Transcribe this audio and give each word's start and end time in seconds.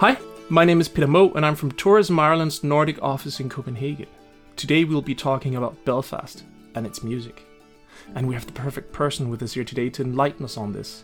Hi, 0.00 0.16
my 0.48 0.64
name 0.64 0.80
is 0.80 0.88
Peter 0.88 1.08
Moe, 1.08 1.32
and 1.32 1.44
I'm 1.44 1.56
from 1.56 1.72
Tourism 1.72 2.20
Ireland's 2.20 2.62
Nordic 2.62 3.02
office 3.02 3.40
in 3.40 3.48
Copenhagen. 3.48 4.06
Today 4.54 4.84
we'll 4.84 5.02
be 5.02 5.12
talking 5.12 5.56
about 5.56 5.84
Belfast 5.84 6.44
and 6.76 6.86
its 6.86 7.02
music. 7.02 7.44
And 8.14 8.28
we 8.28 8.34
have 8.34 8.46
the 8.46 8.52
perfect 8.52 8.92
person 8.92 9.28
with 9.28 9.42
us 9.42 9.54
here 9.54 9.64
today 9.64 9.90
to 9.90 10.02
enlighten 10.02 10.44
us 10.44 10.56
on 10.56 10.72
this. 10.72 11.02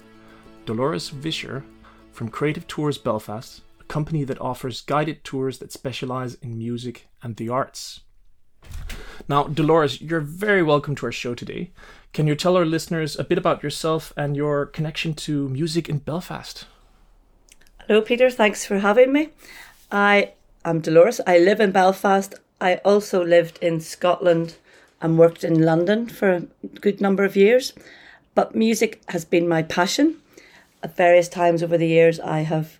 Dolores 0.65 1.09
Vischer 1.09 1.65
from 2.13 2.29
Creative 2.29 2.69
Tours 2.69 2.97
Belfast, 2.97 3.63
a 3.81 3.85
company 3.85 4.23
that 4.23 4.41
offers 4.41 4.81
guided 4.81 5.25
tours 5.25 5.59
that 5.59 5.73
specialize 5.73 6.35
in 6.35 6.57
music 6.57 7.09
and 7.21 7.35
the 7.35 7.49
arts. 7.49 8.03
Now, 9.29 9.43
Dolores, 9.43 10.01
you're 10.01 10.21
very 10.21 10.63
welcome 10.63 10.95
to 10.95 11.07
our 11.07 11.13
show 11.13 11.35
today. 11.35 11.73
Can 12.13 12.29
you 12.29 12.37
tell 12.37 12.57
our 12.57 12.65
listeners 12.65 13.19
a 13.19 13.25
bit 13.25 13.39
about 13.39 13.65
yourself 13.65 14.13
and 14.17 14.37
your 14.37 14.67
connection 14.67 15.15
to 15.15 15.49
music 15.49 15.89
in 15.89 15.99
Belfast? 15.99 16.67
Hello, 17.87 18.01
Peter. 18.01 18.31
Thanks 18.31 18.65
for 18.65 18.79
having 18.79 19.13
me. 19.13 19.29
I 19.93 20.33
am 20.65 20.81
Dolores. 20.81 21.21
I 21.27 21.37
live 21.37 21.61
in 21.61 21.71
Belfast. 21.71 22.35
I 22.59 22.77
also 22.77 23.23
lived 23.23 23.59
in 23.61 23.79
Scotland 23.79 24.57
and 25.03 25.19
worked 25.19 25.45
in 25.45 25.61
London 25.61 26.09
for 26.09 26.31
a 26.31 26.41
good 26.81 27.03
number 27.03 27.25
of 27.25 27.37
years. 27.37 27.75
But 28.35 28.55
music 28.55 29.03
has 29.09 29.27
been 29.27 29.47
my 29.47 29.63
passion. 29.63 30.17
At 30.83 30.97
various 30.97 31.29
times 31.29 31.63
over 31.63 31.77
the 31.77 31.87
years, 31.87 32.19
I 32.21 32.41
have 32.41 32.79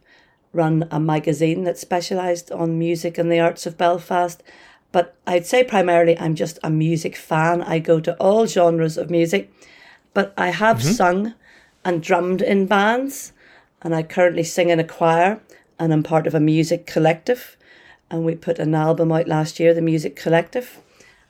run 0.55 0.89
a 0.91 0.99
magazine 0.99 1.65
that 1.65 1.77
specialised 1.77 2.51
on 2.51 2.79
music 2.79 3.19
and 3.19 3.31
the 3.31 3.41
arts 3.41 3.67
of 3.67 3.77
Belfast. 3.77 4.43
But 4.91 5.15
I'd 5.27 5.45
say 5.45 5.65
primarily 5.65 6.19
I'm 6.19 6.35
just 6.35 6.59
a 6.63 6.71
music 6.71 7.15
fan. 7.15 7.61
I 7.61 7.79
go 7.79 8.01
to 8.01 8.15
all 8.15 8.47
genres 8.47 8.97
of 8.97 9.11
music, 9.11 9.53
but 10.15 10.33
I 10.39 10.49
have 10.49 10.79
mm-hmm. 10.79 10.93
sung 10.93 11.35
and 11.85 12.03
drummed 12.03 12.41
in 12.41 12.65
bands, 12.65 13.35
and 13.85 13.95
I 13.95 14.03
currently 14.03 14.43
sing 14.43 14.71
in 14.71 14.81
a 14.81 14.85
choir, 14.85 15.41
and 15.79 15.93
I'm 15.93 16.03
part 16.03 16.27
of 16.27 16.35
a 16.35 16.41
music 16.41 16.87
collective. 16.87 17.57
And 18.11 18.25
we 18.25 18.35
put 18.35 18.59
an 18.59 18.75
album 18.75 19.13
out 19.13 19.29
last 19.29 19.61
year, 19.61 19.75
the 19.75 19.81
Music 19.81 20.17
Collective, 20.17 20.79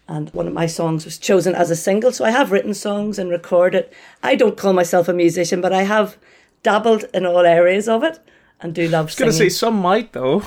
and 0.06 0.30
one 0.30 0.46
of 0.46 0.52
my 0.52 0.66
songs 0.66 1.04
was 1.04 1.18
chosen 1.18 1.54
as 1.54 1.70
a 1.70 1.76
single. 1.76 2.12
So 2.12 2.24
I 2.24 2.30
have 2.30 2.52
written 2.52 2.74
songs 2.74 3.18
and 3.18 3.30
recorded. 3.30 3.88
I 4.22 4.34
don't 4.34 4.56
call 4.56 4.72
myself 4.72 5.08
a 5.08 5.12
musician, 5.12 5.60
but 5.60 5.72
I 5.72 5.82
have 5.82 6.16
dabbled 6.62 7.04
in 7.14 7.26
all 7.26 7.40
areas 7.40 7.88
of 7.88 8.02
it 8.02 8.18
and 8.60 8.74
do 8.74 8.88
love 8.88 9.06
I 9.06 9.06
was 9.06 9.14
going 9.14 9.30
to 9.30 9.36
say 9.36 9.48
some 9.48 9.74
might 9.74 10.12
though. 10.12 10.42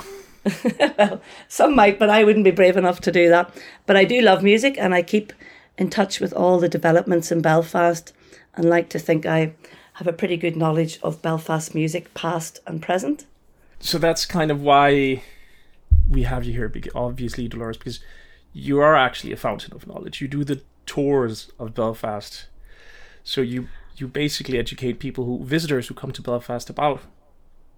well, 0.97 1.21
some 1.47 1.75
might, 1.75 1.99
but 1.99 2.09
I 2.09 2.23
wouldn't 2.23 2.45
be 2.45 2.51
brave 2.51 2.77
enough 2.77 3.01
to 3.01 3.11
do 3.11 3.29
that. 3.29 3.53
But 3.85 3.97
I 3.97 4.05
do 4.05 4.21
love 4.21 4.43
music 4.43 4.75
and 4.77 4.93
I 4.93 5.01
keep 5.01 5.33
in 5.77 5.89
touch 5.89 6.19
with 6.19 6.33
all 6.33 6.59
the 6.59 6.69
developments 6.69 7.31
in 7.31 7.41
Belfast 7.41 8.13
and 8.55 8.69
like 8.69 8.89
to 8.89 8.99
think 8.99 9.25
I 9.25 9.53
have 9.97 10.07
a 10.07 10.13
pretty 10.13 10.37
good 10.37 10.55
knowledge 10.55 10.99
of 11.01 11.23
Belfast 11.23 11.73
music, 11.73 12.13
past 12.13 12.59
and 12.67 12.83
present. 12.83 13.25
So 13.79 13.97
that's 13.97 14.27
kind 14.27 14.51
of 14.51 14.61
why 14.61 15.23
we 16.07 16.21
have 16.21 16.43
you 16.43 16.53
here, 16.53 16.71
obviously, 16.93 17.47
Dolores, 17.47 17.77
because 17.77 17.99
you 18.53 18.79
are 18.79 18.95
actually 18.95 19.33
a 19.33 19.37
fountain 19.37 19.73
of 19.73 19.87
knowledge. 19.87 20.21
You 20.21 20.27
do 20.27 20.43
the 20.43 20.61
tours 20.85 21.51
of 21.57 21.73
Belfast. 21.73 22.45
So 23.23 23.41
you 23.41 23.69
you 23.95 24.07
basically 24.07 24.59
educate 24.59 24.99
people 24.99 25.25
who 25.25 25.43
visitors 25.43 25.87
who 25.87 25.95
come 25.95 26.11
to 26.11 26.21
Belfast 26.21 26.69
about 26.69 27.01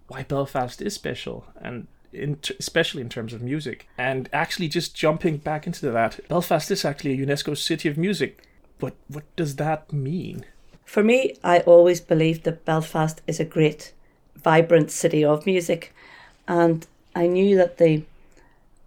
why 0.09 0.23
Belfast 0.23 0.81
is 0.81 0.93
special 0.93 1.45
and 1.61 1.87
in 2.11 2.37
especially 2.59 3.01
in 3.01 3.07
terms 3.07 3.31
of 3.31 3.41
music. 3.41 3.87
And 3.97 4.29
actually, 4.33 4.67
just 4.67 4.93
jumping 4.93 5.37
back 5.37 5.65
into 5.65 5.89
that, 5.89 6.19
Belfast 6.27 6.69
is 6.69 6.83
actually 6.83 7.13
a 7.13 7.25
UNESCO 7.25 7.57
City 7.57 7.87
of 7.87 7.97
Music. 7.97 8.43
But 8.77 8.95
what 9.07 9.23
does 9.37 9.55
that 9.55 9.93
mean? 9.93 10.45
For 10.89 11.03
me, 11.03 11.35
I 11.43 11.59
always 11.59 12.01
believed 12.01 12.45
that 12.45 12.65
Belfast 12.65 13.21
is 13.27 13.39
a 13.39 13.45
great, 13.45 13.93
vibrant 14.35 14.89
city 14.89 15.23
of 15.23 15.45
music. 15.45 15.93
And 16.47 16.87
I 17.13 17.27
knew 17.27 17.55
that 17.57 17.77
the 17.77 18.05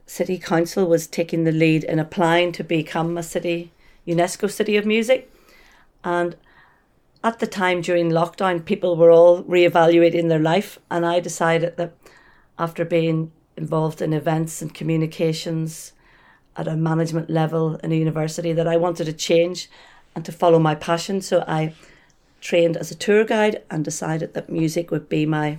City 0.05 0.37
Council 0.37 0.85
was 0.89 1.07
taking 1.07 1.45
the 1.45 1.53
lead 1.53 1.85
in 1.85 2.01
applying 2.01 2.51
to 2.53 2.65
become 2.65 3.17
a 3.17 3.23
city, 3.23 3.71
UNESCO 4.05 4.51
City 4.51 4.77
of 4.77 4.85
Music. 4.85 5.33
And 6.03 6.35
at 7.23 7.39
the 7.39 7.47
time 7.47 7.83
during 7.83 8.11
lockdown, 8.11 8.65
people 8.65 8.97
were 8.97 9.13
all 9.13 9.45
reevaluating 9.45 10.29
their 10.29 10.41
life. 10.41 10.81
And 10.91 11.07
I 11.07 11.21
decided 11.21 11.77
that 11.77 11.95
after 12.59 12.85
being 12.85 13.31
involved 13.57 14.03
in 14.03 14.13
events 14.13 14.61
and 14.61 14.75
communications 14.75 15.93
at 16.57 16.67
a 16.67 16.75
management 16.75 17.31
level 17.31 17.77
in 17.77 17.93
a 17.93 17.95
university 17.97 18.53
that 18.55 18.67
I 18.67 18.77
wanted 18.77 19.05
to 19.05 19.13
change 19.13 19.71
and 20.17 20.25
to 20.25 20.33
follow 20.33 20.59
my 20.59 20.75
passion. 20.75 21.21
So 21.21 21.45
I 21.47 21.75
trained 22.43 22.77
as 22.77 22.91
a 22.91 22.97
tour 22.97 23.25
guide 23.25 23.63
and 23.71 23.83
decided 23.85 24.35
that 24.35 24.51
music 24.51 24.91
would 24.91 25.09
be 25.09 25.25
my 25.25 25.59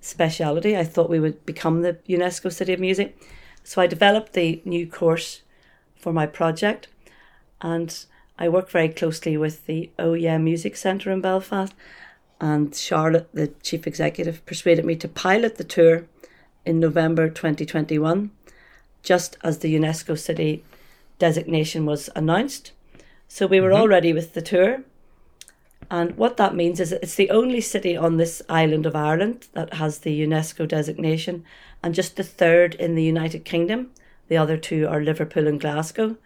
speciality. 0.00 0.76
I 0.76 0.82
thought 0.82 1.10
we 1.10 1.20
would 1.20 1.46
become 1.46 1.82
the 1.82 1.98
UNESCO 2.08 2.52
City 2.52 2.72
of 2.72 2.80
Music. 2.80 3.16
So 3.62 3.80
I 3.80 3.86
developed 3.86 4.32
the 4.32 4.60
new 4.64 4.86
course 4.86 5.42
for 5.96 6.12
my 6.12 6.26
project 6.26 6.88
and 7.60 8.04
I 8.38 8.48
work 8.48 8.68
very 8.70 8.88
closely 8.88 9.36
with 9.36 9.66
the 9.66 9.90
Oh 9.98 10.14
Yeah 10.14 10.38
Music 10.38 10.76
Centre 10.76 11.12
in 11.12 11.20
Belfast 11.20 11.72
and 12.40 12.74
Charlotte, 12.74 13.28
the 13.32 13.48
chief 13.62 13.86
executive, 13.86 14.44
persuaded 14.44 14.84
me 14.84 14.96
to 14.96 15.08
pilot 15.08 15.56
the 15.56 15.64
tour 15.64 16.06
in 16.64 16.80
November 16.80 17.28
2021, 17.28 18.30
just 19.02 19.36
as 19.44 19.58
the 19.58 19.74
UNESCO 19.74 20.18
city 20.18 20.64
designation 21.18 21.86
was 21.86 22.10
announced. 22.16 22.72
So 23.28 23.46
we 23.46 23.60
were 23.60 23.68
mm-hmm. 23.68 23.80
all 23.80 23.88
ready 23.88 24.12
with 24.12 24.34
the 24.34 24.42
tour. 24.42 24.82
And 25.90 26.16
what 26.16 26.36
that 26.36 26.54
means 26.54 26.80
is 26.80 26.92
it's 26.92 27.14
the 27.14 27.30
only 27.30 27.60
city 27.60 27.96
on 27.96 28.16
this 28.16 28.42
island 28.48 28.86
of 28.86 28.96
Ireland 28.96 29.48
that 29.52 29.74
has 29.74 29.98
the 29.98 30.26
UNESCO 30.26 30.66
designation, 30.66 31.44
and 31.82 31.94
just 31.94 32.16
the 32.16 32.24
third 32.24 32.74
in 32.74 32.94
the 32.94 33.02
United 33.02 33.44
Kingdom. 33.44 33.90
The 34.28 34.36
other 34.36 34.56
two 34.56 34.86
are 34.88 35.02
Liverpool 35.02 35.46
and 35.46 35.60
Glasgow, 35.60 36.16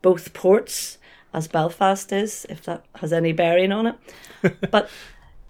both 0.00 0.32
ports, 0.32 0.98
as 1.34 1.48
Belfast 1.48 2.12
is, 2.12 2.46
if 2.48 2.62
that 2.64 2.84
has 2.96 3.12
any 3.12 3.32
bearing 3.32 3.72
on 3.72 3.86
it. 3.88 3.96
but 4.70 4.88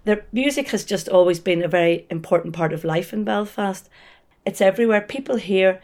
the 0.05 0.23
music 0.31 0.69
has 0.69 0.83
just 0.83 1.07
always 1.07 1.39
been 1.39 1.63
a 1.63 1.67
very 1.67 2.07
important 2.09 2.53
part 2.53 2.73
of 2.73 2.83
life 2.83 3.13
in 3.13 3.23
Belfast. 3.23 3.87
It's 4.45 4.61
everywhere. 4.61 5.01
People 5.01 5.35
here, 5.35 5.81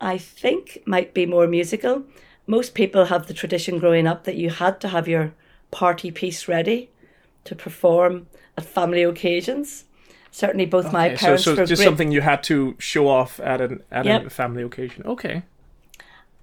I 0.00 0.18
think, 0.18 0.82
might 0.86 1.12
be 1.12 1.26
more 1.26 1.46
musical. 1.46 2.04
Most 2.46 2.74
people 2.74 3.06
have 3.06 3.26
the 3.26 3.34
tradition 3.34 3.78
growing 3.78 4.06
up 4.06 4.24
that 4.24 4.36
you 4.36 4.50
had 4.50 4.80
to 4.80 4.88
have 4.88 5.08
your 5.08 5.34
party 5.70 6.10
piece 6.10 6.46
ready 6.46 6.90
to 7.46 7.54
perform 7.54 8.26
at 8.56 8.64
family 8.64 9.02
occasions. 9.02 9.84
Certainly, 10.30 10.66
both 10.66 10.86
okay, 10.86 10.92
my 10.92 11.08
parents. 11.14 11.44
So, 11.44 11.54
so 11.54 11.64
just 11.64 11.80
great. 11.80 11.86
something 11.86 12.12
you 12.12 12.20
had 12.20 12.42
to 12.44 12.76
show 12.78 13.08
off 13.08 13.40
at 13.40 13.60
an 13.60 13.82
at 13.90 14.04
yep. 14.04 14.26
a 14.26 14.30
family 14.30 14.62
occasion. 14.62 15.04
Okay. 15.06 15.42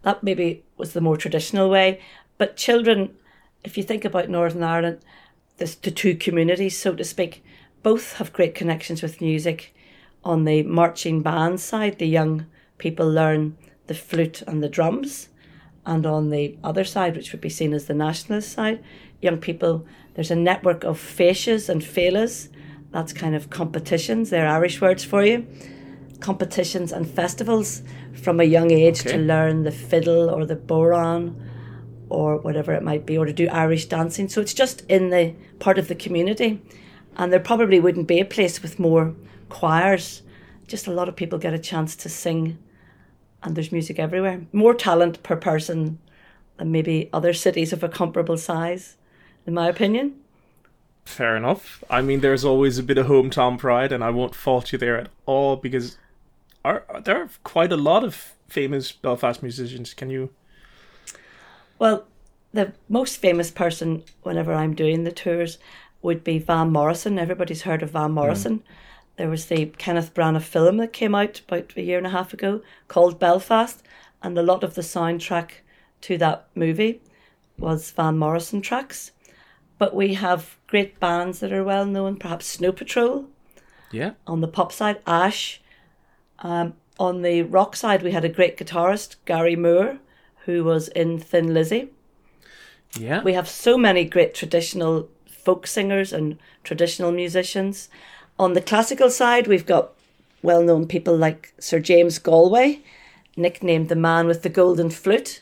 That 0.01 0.23
maybe 0.23 0.63
was 0.77 0.93
the 0.93 1.01
more 1.01 1.15
traditional 1.15 1.69
way, 1.69 2.01
but 2.37 2.57
children, 2.57 3.15
if 3.63 3.77
you 3.77 3.83
think 3.83 4.03
about 4.03 4.29
Northern 4.29 4.63
Ireland, 4.63 4.99
the, 5.57 5.75
the 5.81 5.91
two 5.91 6.15
communities, 6.15 6.77
so 6.77 6.93
to 6.95 7.03
speak, 7.03 7.43
both 7.83 8.17
have 8.17 8.33
great 8.33 8.55
connections 8.55 9.01
with 9.01 9.21
music 9.21 9.73
on 10.23 10.45
the 10.45 10.63
marching 10.63 11.21
band 11.21 11.59
side, 11.59 11.99
the 11.99 12.07
young 12.07 12.47
people 12.77 13.09
learn 13.09 13.57
the 13.87 13.93
flute 13.93 14.41
and 14.41 14.63
the 14.63 14.69
drums. 14.69 15.29
And 15.85 16.05
on 16.05 16.29
the 16.29 16.57
other 16.63 16.83
side, 16.83 17.15
which 17.15 17.31
would 17.31 17.41
be 17.41 17.49
seen 17.49 17.73
as 17.73 17.85
the 17.85 17.93
nationalist 17.93 18.53
side, 18.53 18.83
young 19.21 19.37
people, 19.37 19.85
there's 20.13 20.31
a 20.31 20.35
network 20.35 20.83
of 20.83 20.97
fascias 20.97 21.69
and 21.69 21.81
féiles. 21.81 22.49
That's 22.91 23.11
kind 23.11 23.35
of 23.35 23.49
competitions, 23.49 24.29
they're 24.29 24.47
Irish 24.47 24.79
words 24.79 25.03
for 25.03 25.25
you. 25.25 25.47
Competitions 26.19 26.91
and 26.91 27.09
festivals 27.09 27.81
from 28.13 28.39
a 28.39 28.43
young 28.43 28.71
age 28.71 29.01
okay. 29.01 29.13
to 29.13 29.17
learn 29.17 29.63
the 29.63 29.71
fiddle 29.71 30.29
or 30.29 30.45
the 30.45 30.55
bodhrán 30.55 31.35
or 32.09 32.37
whatever 32.37 32.73
it 32.73 32.83
might 32.83 33.05
be, 33.05 33.17
or 33.17 33.25
to 33.25 33.33
do 33.33 33.47
Irish 33.47 33.85
dancing. 33.87 34.29
So 34.29 34.39
it's 34.39 34.53
just 34.53 34.81
in 34.87 35.09
the 35.09 35.33
part 35.59 35.79
of 35.79 35.87
the 35.87 35.95
community. 35.95 36.61
And 37.17 37.33
there 37.33 37.39
probably 37.39 37.79
wouldn't 37.79 38.07
be 38.07 38.19
a 38.19 38.25
place 38.25 38.61
with 38.61 38.79
more 38.79 39.15
choirs. 39.49 40.21
Just 40.67 40.87
a 40.87 40.91
lot 40.91 41.09
of 41.09 41.15
people 41.15 41.39
get 41.39 41.53
a 41.53 41.59
chance 41.59 41.95
to 41.97 42.09
sing, 42.09 42.59
and 43.43 43.55
there's 43.55 43.71
music 43.71 43.99
everywhere. 43.99 44.41
More 44.51 44.73
talent 44.73 45.21
per 45.23 45.35
person 45.35 45.99
than 46.57 46.71
maybe 46.71 47.09
other 47.11 47.33
cities 47.33 47.73
of 47.73 47.83
a 47.83 47.89
comparable 47.89 48.37
size, 48.37 48.97
in 49.45 49.53
my 49.53 49.67
opinion. 49.67 50.15
Fair 51.05 51.35
enough. 51.35 51.83
I 51.89 52.01
mean, 52.01 52.21
there's 52.21 52.45
always 52.45 52.77
a 52.77 52.83
bit 52.83 52.97
of 52.97 53.07
hometown 53.07 53.57
pride, 53.57 53.91
and 53.91 54.03
I 54.03 54.09
won't 54.09 54.35
fault 54.35 54.71
you 54.71 54.77
there 54.77 54.97
at 54.97 55.09
all 55.25 55.57
because 55.57 55.97
are, 56.63 56.85
there 57.03 57.21
are 57.21 57.29
quite 57.43 57.71
a 57.71 57.77
lot 57.77 58.03
of 58.03 58.33
famous 58.47 58.91
Belfast 58.91 59.43
musicians. 59.43 59.93
Can 59.93 60.09
you? 60.09 60.29
Well, 61.77 62.05
the 62.53 62.73
most 62.87 63.17
famous 63.17 63.51
person, 63.51 64.03
whenever 64.21 64.53
I'm 64.53 64.73
doing 64.73 65.03
the 65.03 65.11
tours, 65.11 65.57
would 66.01 66.23
be 66.23 66.39
Van 66.39 66.71
Morrison. 66.71 67.19
Everybody's 67.19 67.63
heard 67.63 67.83
of 67.83 67.91
Van 67.91 68.09
hmm. 68.09 68.15
Morrison. 68.15 68.59
Mm. 68.59 68.63
There 69.17 69.29
was 69.29 69.45
the 69.45 69.67
Kenneth 69.77 70.13
Branagh 70.13 70.41
film 70.41 70.77
that 70.77 70.93
came 70.93 71.13
out 71.13 71.41
about 71.47 71.73
a 71.75 71.81
year 71.81 71.97
and 71.97 72.07
a 72.07 72.11
half 72.11 72.33
ago 72.33 72.61
called 72.87 73.19
Belfast, 73.19 73.83
and 74.21 74.37
a 74.37 74.43
lot 74.43 74.63
of 74.63 74.75
the 74.75 74.81
soundtrack 74.81 75.51
to 76.01 76.17
that 76.17 76.47
movie 76.55 77.01
was 77.57 77.91
Van 77.91 78.17
Morrison 78.17 78.61
tracks. 78.61 79.11
But 79.77 79.95
we 79.95 80.15
have 80.15 80.57
great 80.67 80.99
bands 80.99 81.39
that 81.39 81.53
are 81.53 81.63
well 81.63 81.85
known, 81.85 82.17
perhaps 82.17 82.47
Snow 82.47 82.71
Patrol. 82.71 83.25
Yeah. 83.91 84.13
On 84.25 84.41
the 84.41 84.47
pop 84.47 84.71
side, 84.71 84.99
Ash, 85.05 85.61
Um, 86.39 86.73
on 86.99 87.21
the 87.21 87.43
rock 87.43 87.75
side, 87.75 88.03
we 88.03 88.11
had 88.11 88.25
a 88.25 88.29
great 88.29 88.57
guitarist, 88.57 89.15
Gary 89.25 89.55
Moore, 89.55 89.99
who 90.45 90.63
was 90.63 90.89
in 90.89 91.19
Thin 91.19 91.53
Lizzy. 91.53 91.89
Yeah. 92.99 93.23
We 93.23 93.33
have 93.33 93.47
so 93.49 93.77
many 93.77 94.03
great 94.05 94.33
traditional 94.33 95.09
folk 95.25 95.65
singers 95.67 96.13
and 96.13 96.37
traditional 96.63 97.11
musicians. 97.11 97.89
On 98.43 98.53
the 98.53 98.61
classical 98.61 99.09
side, 99.09 99.47
we've 99.47 99.65
got 99.65 99.91
well 100.41 100.61
known 100.63 100.87
people 100.87 101.15
like 101.15 101.53
Sir 101.59 101.79
James 101.79 102.19
Galway, 102.19 102.81
nicknamed 103.37 103.87
the 103.89 103.95
man 103.95 104.27
with 104.27 104.41
the 104.43 104.49
golden 104.49 104.89
flute. 104.89 105.41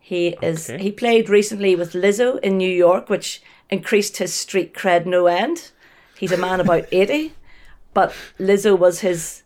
He 0.00 0.28
is 0.42 0.70
Okay. 0.70 0.82
he 0.82 0.90
played 0.92 1.28
recently 1.28 1.76
with 1.76 1.92
Lizzo 1.92 2.38
in 2.40 2.56
New 2.56 2.70
York, 2.86 3.08
which 3.10 3.42
increased 3.70 4.16
his 4.18 4.32
street 4.32 4.72
cred 4.74 5.04
no 5.06 5.26
end. 5.26 5.70
He's 6.18 6.32
a 6.32 6.36
man 6.46 6.60
about 6.60 6.86
eighty, 7.00 7.32
but 7.92 8.12
Lizzo 8.38 8.72
was 8.78 9.00
his 9.00 9.42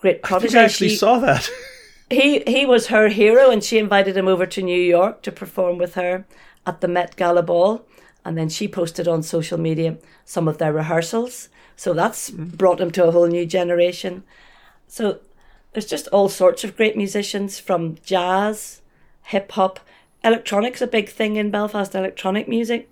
great 0.00 0.20
I 0.24 0.28
protege. 0.28 0.48
think 0.48 0.60
I 0.60 0.64
actually 0.64 0.88
She- 0.90 0.96
saw 0.96 1.18
that. 1.18 1.50
he 2.10 2.28
he 2.46 2.66
was 2.66 2.86
her 2.88 3.08
hero 3.08 3.50
and 3.50 3.64
she 3.64 3.78
invited 3.78 4.16
him 4.16 4.28
over 4.28 4.46
to 4.46 4.62
New 4.62 4.80
York 4.96 5.22
to 5.22 5.32
perform 5.32 5.78
with 5.78 5.94
her 5.94 6.24
at 6.66 6.80
the 6.80 6.88
Met 6.88 7.16
Gala 7.16 7.42
ball 7.42 7.84
and 8.24 8.36
then 8.38 8.48
she 8.48 8.68
posted 8.68 9.08
on 9.08 9.22
social 9.22 9.58
media 9.58 9.96
some 10.24 10.46
of 10.50 10.58
their 10.58 10.72
rehearsals 10.72 11.48
so 11.82 11.92
that's 11.92 12.30
mm-hmm. 12.30 12.56
brought 12.56 12.78
them 12.78 12.90
to 12.92 13.04
a 13.04 13.10
whole 13.10 13.26
new 13.26 13.44
generation 13.44 14.22
so 14.86 15.18
there's 15.72 15.86
just 15.86 16.06
all 16.08 16.28
sorts 16.28 16.62
of 16.64 16.76
great 16.76 16.96
musicians 16.96 17.58
from 17.58 17.96
jazz 18.04 18.82
hip 19.24 19.50
hop 19.52 19.80
electronic's 20.22 20.82
a 20.82 20.86
big 20.86 21.08
thing 21.08 21.36
in 21.36 21.50
Belfast 21.50 21.94
electronic 21.94 22.46
music 22.46 22.88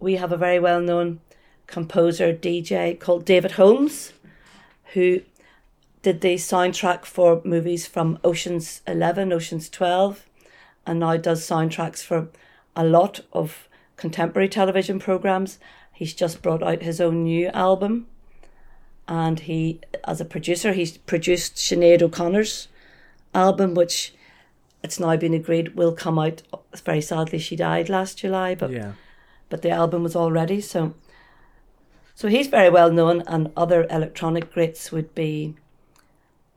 we 0.00 0.16
have 0.16 0.32
a 0.32 0.36
very 0.36 0.58
well 0.58 0.80
known 0.80 1.20
composer 1.66 2.32
DJ 2.32 2.98
called 2.98 3.24
David 3.24 3.52
Holmes 3.52 4.12
who 4.94 5.20
did 6.02 6.20
the 6.20 6.36
soundtrack 6.36 7.04
for 7.04 7.42
movies 7.44 7.86
from 7.86 8.18
Ocean's 8.22 8.80
11, 8.86 9.32
Ocean's 9.32 9.68
12, 9.68 10.24
and 10.86 11.00
now 11.00 11.16
does 11.16 11.44
soundtracks 11.44 12.00
for 12.00 12.28
a 12.76 12.84
lot 12.84 13.22
of 13.32 13.68
contemporary 13.96 14.48
television 14.48 15.00
programs. 15.00 15.58
He's 15.92 16.14
just 16.14 16.42
brought 16.42 16.62
out 16.62 16.82
his 16.82 17.00
own 17.00 17.24
new 17.24 17.48
album. 17.48 18.06
And 19.08 19.40
he, 19.40 19.80
as 20.04 20.20
a 20.20 20.24
producer, 20.24 20.72
he's 20.72 20.96
produced 20.98 21.56
Sinead 21.56 22.02
O'Connor's 22.02 22.68
album, 23.34 23.74
which 23.74 24.14
it's 24.82 24.98
now 24.98 25.16
been 25.16 25.34
agreed 25.34 25.76
will 25.76 25.92
come 25.92 26.18
out. 26.18 26.42
Very 26.84 27.00
sadly, 27.00 27.38
she 27.38 27.54
died 27.56 27.88
last 27.88 28.18
July, 28.18 28.54
but 28.54 28.70
Yeah. 28.72 28.92
but 29.48 29.62
the 29.62 29.70
album 29.70 30.02
was 30.02 30.16
all 30.16 30.32
ready. 30.32 30.60
So, 30.60 30.94
so 32.14 32.28
he's 32.28 32.48
very 32.48 32.68
well 32.70 32.90
known, 32.90 33.22
and 33.28 33.52
other 33.56 33.86
electronic 33.90 34.52
greats 34.52 34.90
would 34.90 35.14
be 35.14 35.54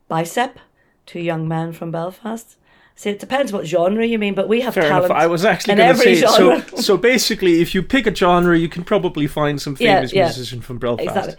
Bicep, 0.07 0.57
two 1.05 1.19
young 1.19 1.47
men 1.47 1.71
from 1.73 1.91
Belfast. 1.91 2.55
See, 2.95 3.11
it 3.11 3.19
depends 3.19 3.53
what 3.53 3.65
genre 3.65 4.05
you 4.05 4.19
mean, 4.19 4.33
but 4.33 4.49
we 4.49 4.61
have 4.61 4.73
Fair 4.73 4.83
talent. 4.89 5.05
enough. 5.05 5.17
I 5.17 5.27
was 5.27 5.45
actually 5.45 5.73
in 5.73 5.77
going 5.77 5.93
to 5.95 5.97
say 6.01 6.15
so. 6.15 6.35
genre. 6.59 6.81
So 6.81 6.97
basically, 6.97 7.61
if 7.61 7.73
you 7.73 7.81
pick 7.81 8.05
a 8.07 8.13
genre, 8.13 8.57
you 8.57 8.67
can 8.67 8.83
probably 8.83 9.25
find 9.27 9.61
some 9.61 9.77
Yeah, 9.79 9.97
famous 9.97 10.13
yeah. 10.13 10.23
musician 10.25 10.59
from 10.61 10.79
Belfast. 10.79 11.07
Exactly. 11.07 11.35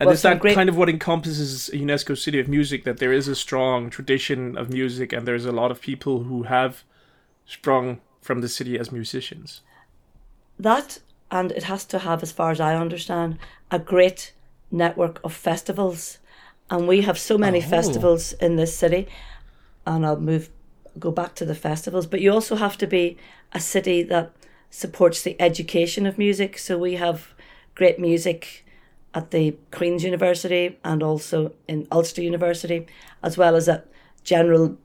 And 0.00 0.08
Well, 0.08 0.14
is 0.14 0.22
that 0.22 0.40
great- 0.40 0.54
kind 0.54 0.68
of 0.68 0.76
what 0.76 0.88
encompasses 0.88 1.70
UNESCO 1.72 2.16
City 2.18 2.40
of 2.40 2.48
Music? 2.48 2.84
That 2.84 2.98
there 2.98 3.12
is 3.12 3.28
a 3.28 3.36
strong 3.36 3.88
tradition 3.90 4.56
of 4.56 4.68
music, 4.70 5.12
and 5.12 5.26
there's 5.28 5.46
a 5.46 5.52
lot 5.52 5.70
of 5.70 5.80
people 5.80 6.24
who 6.24 6.44
have 6.44 6.82
sprung 7.46 8.00
from 8.20 8.40
the 8.40 8.48
city 8.48 8.78
as 8.78 8.90
musicians. 8.92 9.60
that, 10.58 10.98
and 11.30 11.50
it 11.52 11.64
has 11.64 11.84
to 11.84 11.98
have, 12.00 12.22
as 12.22 12.30
far 12.30 12.50
as 12.52 12.60
I 12.60 12.76
understand, 12.76 13.36
a 13.70 13.78
great 13.80 14.32
network 14.70 15.18
of 15.24 15.32
festivals. 15.32 16.18
And 16.70 16.86
we 16.86 17.00
have 17.00 17.18
so 17.18 17.36
many 17.36 17.58
Oh. 17.58 17.62
festivals 17.68 18.32
in 18.34 18.54
this 18.56 18.76
city. 18.76 19.08
And 19.86 20.06
I'll 20.06 20.20
move, 20.20 20.50
go 21.00 21.10
back 21.10 21.34
to 21.36 21.44
the 21.44 21.54
festivals. 21.56 22.06
But 22.06 22.20
you 22.20 22.30
also 22.32 22.54
have 22.56 22.78
to 22.78 22.86
be 22.86 23.16
a 23.52 23.58
city 23.60 24.02
that 24.04 24.30
supports 24.70 25.22
the 25.22 25.34
education 25.40 26.06
of 26.06 26.16
music. 26.16 26.58
So 26.58 26.78
we 26.78 26.94
have 26.94 27.28
great 27.74 27.98
music 27.98 28.61
at 29.14 29.30
the 29.30 29.56
Queen's 29.70 30.04
University 30.04 30.78
and 30.84 31.02
also 31.02 31.52
in 31.68 31.86
Ulster 31.92 32.22
University, 32.22 32.86
as 33.22 33.36
well 33.36 33.54
as 33.56 33.68
at 33.68 33.86
general 34.24 34.76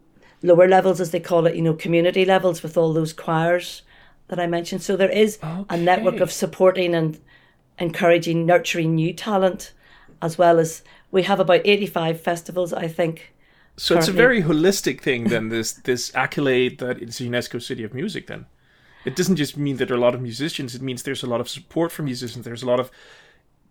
lower 0.41 0.68
levels, 0.68 1.00
as 1.00 1.12
they 1.12 1.19
call 1.19 1.45
it, 1.45 1.56
you 1.56 1.62
know, 1.62 1.74
community 1.74 2.25
levels 2.25 2.62
with 2.62 2.77
all 2.77 2.94
those 2.94 3.13
choirs 3.13 3.83
that 4.27 4.39
I 4.39 4.47
mentioned. 4.47 4.81
So 4.81 4.95
there 4.97 5.09
is 5.09 5.39
a 5.69 5.77
network 5.77 6.19
of 6.19 6.31
supporting 6.31 6.94
and 6.94 7.19
encouraging, 7.79 8.45
nurturing 8.45 8.95
new 8.95 9.13
talent, 9.13 9.74
as 10.21 10.38
well 10.38 10.59
as 10.59 10.83
we 11.12 11.23
have 11.23 11.39
about 11.39 11.62
85 11.63 12.19
festivals, 12.19 12.73
I 12.73 12.88
think. 12.88 13.33
So 13.77 13.97
it's 13.97 14.07
a 14.07 14.12
very 14.12 14.41
holistic 14.41 15.01
thing. 15.01 15.25
Then 15.25 15.50
this 15.50 15.71
this 15.71 16.13
accolade 16.15 16.80
that 16.80 17.00
it's 17.01 17.21
a 17.21 17.23
UNESCO 17.23 17.62
City 17.62 17.83
of 17.83 17.94
Music. 17.94 18.25
Then 18.25 18.47
it 19.06 19.15
doesn't 19.15 19.35
just 19.35 19.56
mean 19.56 19.77
that 19.77 19.88
there 19.88 19.95
are 19.95 20.00
a 20.00 20.01
lot 20.01 20.15
of 20.15 20.21
musicians. 20.21 20.73
It 20.73 20.81
means 20.81 21.03
there's 21.03 21.23
a 21.23 21.27
lot 21.27 21.39
of 21.39 21.47
support 21.47 21.91
for 21.91 22.01
musicians. 22.01 22.44
There's 22.44 22.63
a 22.63 22.65
lot 22.65 22.80
of 22.80 22.89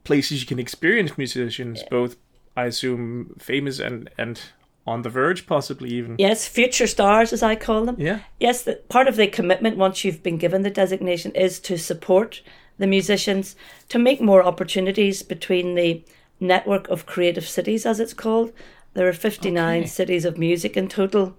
places 0.07 0.41
you 0.41 0.47
can 0.47 0.59
experience 0.59 1.19
musicians, 1.19 1.83
both 1.91 2.17
I 2.57 2.65
assume 2.67 3.37
famous 3.39 3.79
and 3.79 4.09
and 4.17 4.41
on 4.87 5.03
the 5.03 5.11
verge, 5.11 5.47
possibly 5.47 5.91
even. 5.91 6.15
Yes, 6.19 6.47
future 6.47 6.87
stars, 6.87 7.33
as 7.33 7.43
I 7.43 7.57
call 7.57 7.85
them. 7.85 7.97
Yeah. 7.99 8.21
Yes, 8.39 8.63
the, 8.63 8.77
part 8.89 9.09
of 9.09 9.17
the 9.17 9.27
commitment 9.27 9.77
once 9.77 10.05
you've 10.05 10.23
been 10.23 10.39
given 10.39 10.63
the 10.63 10.71
designation 10.71 11.33
is 11.33 11.59
to 11.61 11.77
support 11.77 12.41
the 12.79 12.87
musicians, 12.87 13.57
to 13.89 13.99
make 13.99 14.21
more 14.21 14.45
opportunities 14.45 15.25
between 15.25 15.75
the 15.75 16.05
network 16.39 16.89
of 16.89 17.05
creative 17.05 17.49
cities, 17.49 17.85
as 17.85 17.99
it's 17.99 18.15
called. 18.15 18.53
There 18.95 19.09
are 19.09 19.13
59 19.13 19.81
Okay. 19.81 19.89
cities 19.89 20.25
of 20.25 20.39
music 20.39 20.77
in 20.77 20.89
total. 20.89 21.35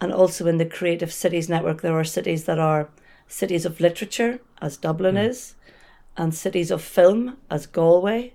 And 0.00 0.12
also 0.12 0.46
in 0.46 0.58
the 0.58 0.66
Creative 0.66 1.12
Cities 1.12 1.48
Network, 1.48 1.80
there 1.82 1.98
are 1.98 2.04
cities 2.04 2.44
that 2.44 2.58
are 2.58 2.88
cities 3.26 3.64
of 3.64 3.80
literature, 3.80 4.40
as 4.60 4.76
Dublin 4.76 5.16
hmm. 5.16 5.30
is, 5.30 5.54
and 6.16 6.34
cities 6.34 6.70
of 6.70 6.82
film, 6.82 7.36
as 7.50 7.66
Galway 7.66 8.32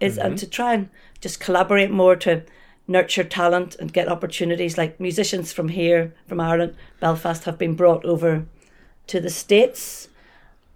is, 0.00 0.18
and 0.18 0.34
mm-hmm. 0.34 0.36
to 0.36 0.46
try 0.46 0.74
and 0.74 0.88
just 1.20 1.40
collaborate 1.40 1.90
more 1.90 2.16
to 2.16 2.42
nurture 2.86 3.24
talent 3.24 3.76
and 3.76 3.92
get 3.92 4.08
opportunities. 4.08 4.76
Like 4.76 5.00
musicians 5.00 5.52
from 5.52 5.68
here, 5.68 6.14
from 6.26 6.40
Ireland, 6.40 6.76
Belfast, 7.00 7.44
have 7.44 7.58
been 7.58 7.74
brought 7.74 8.04
over 8.04 8.46
to 9.06 9.20
the 9.20 9.30
States, 9.30 10.08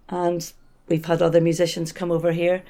and 0.09 0.51
we've 0.87 1.05
had 1.05 1.21
other 1.21 1.41
musicians 1.41 1.91
come 1.91 2.11
over 2.11 2.31
here. 2.31 2.63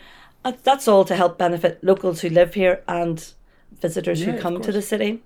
And 0.43 0.57
that's 0.63 0.87
all 0.87 1.05
to 1.05 1.15
help 1.15 1.37
benefit 1.37 1.83
locals 1.83 2.21
who 2.21 2.29
live 2.29 2.53
here 2.53 2.81
and 2.87 3.33
visitors 3.81 4.21
Yeah, 4.21 4.31
who 4.31 4.39
come 4.39 4.61
to 4.61 4.71
the 4.71 4.81
city. 4.81 5.21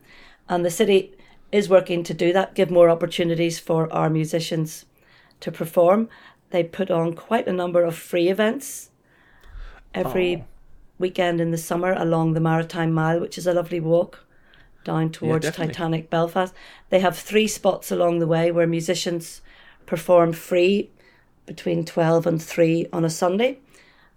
And 0.50 0.66
the 0.66 0.72
city 0.72 1.14
is 1.52 1.70
working 1.70 2.04
to 2.04 2.14
do 2.14 2.34
that, 2.34 2.56
give 2.56 2.72
more 2.72 2.90
opportunities 2.90 3.60
for 3.60 3.92
our 3.94 4.10
musicians 4.10 4.86
to 5.40 5.52
perform. 5.52 6.10
They 6.54 6.64
put 6.64 6.92
on 6.92 7.14
quite 7.16 7.48
a 7.48 7.52
number 7.52 7.84
of 7.84 7.96
free 7.96 8.30
events 8.30 8.92
every 9.92 10.36
Oh. 10.36 10.44
weekend 11.00 11.42
in 11.42 11.50
the 11.50 11.58
summer 11.58 11.94
along 11.94 12.34
the 12.34 12.40
Maritime 12.40 12.94
Mile, 12.94 13.20
which 13.20 13.40
is 13.40 13.48
a 13.48 13.54
lovely 13.56 13.80
walk 13.80 14.24
down 14.84 15.10
towards 15.10 15.46
definitely. 15.48 15.74
Titanic 15.74 16.10
Belfast. 16.12 16.54
They 16.92 17.00
have 17.00 17.18
three 17.18 17.48
spots 17.48 17.92
along 17.92 18.20
the 18.20 18.28
way 18.28 18.52
where 18.52 18.68
musicians 18.68 19.42
perform 19.88 20.32
free 20.32 20.92
between 21.48 21.86
12 21.86 22.28
and 22.28 22.40
3 22.40 22.86
on 22.94 23.04
a 23.04 23.10
Sunday. 23.10 23.58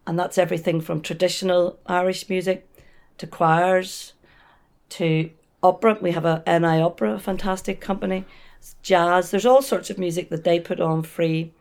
And 0.06 0.18
that's 0.18 0.36
everything 0.36 0.82
from 0.82 1.00
traditional 1.00 1.78
Irish 1.86 2.28
music 2.28 2.68
to 3.16 3.26
choirs 3.26 4.12
to 4.90 5.30
opera. 5.62 5.96
We 6.02 6.10
have 6.12 6.26
a 6.26 6.42
NI 6.46 6.82
Opera, 6.82 7.14
a 7.14 7.18
fantastic 7.18 7.80
company. 7.80 8.26
Jazz. 8.82 9.30
There's 9.30 9.46
all 9.46 9.62
sorts 9.62 9.88
of 9.88 9.96
music 9.96 10.28
that 10.28 10.44
they 10.44 10.60
put 10.60 10.80
on 10.80 11.02
free. 11.02 11.54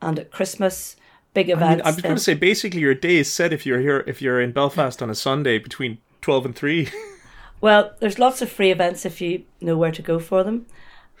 And 0.00 0.18
at 0.18 0.30
Christmas, 0.30 0.96
big 1.34 1.50
I 1.50 1.54
events. 1.54 1.82
I'm 1.86 1.94
just 1.94 2.02
going 2.02 2.16
to 2.16 2.22
say, 2.22 2.34
basically, 2.34 2.80
your 2.80 2.94
day 2.94 3.16
is 3.16 3.32
set 3.32 3.52
if 3.52 3.66
you're 3.66 3.80
here, 3.80 4.04
if 4.06 4.22
you're 4.22 4.40
in 4.40 4.52
Belfast 4.52 5.02
on 5.02 5.10
a 5.10 5.14
Sunday 5.14 5.58
between 5.58 5.98
twelve 6.20 6.44
and 6.44 6.54
three. 6.54 6.88
Well, 7.60 7.94
there's 7.98 8.20
lots 8.20 8.40
of 8.40 8.48
free 8.48 8.70
events 8.70 9.04
if 9.04 9.20
you 9.20 9.42
know 9.60 9.76
where 9.76 9.90
to 9.90 10.00
go 10.00 10.20
for 10.20 10.44
them. 10.44 10.66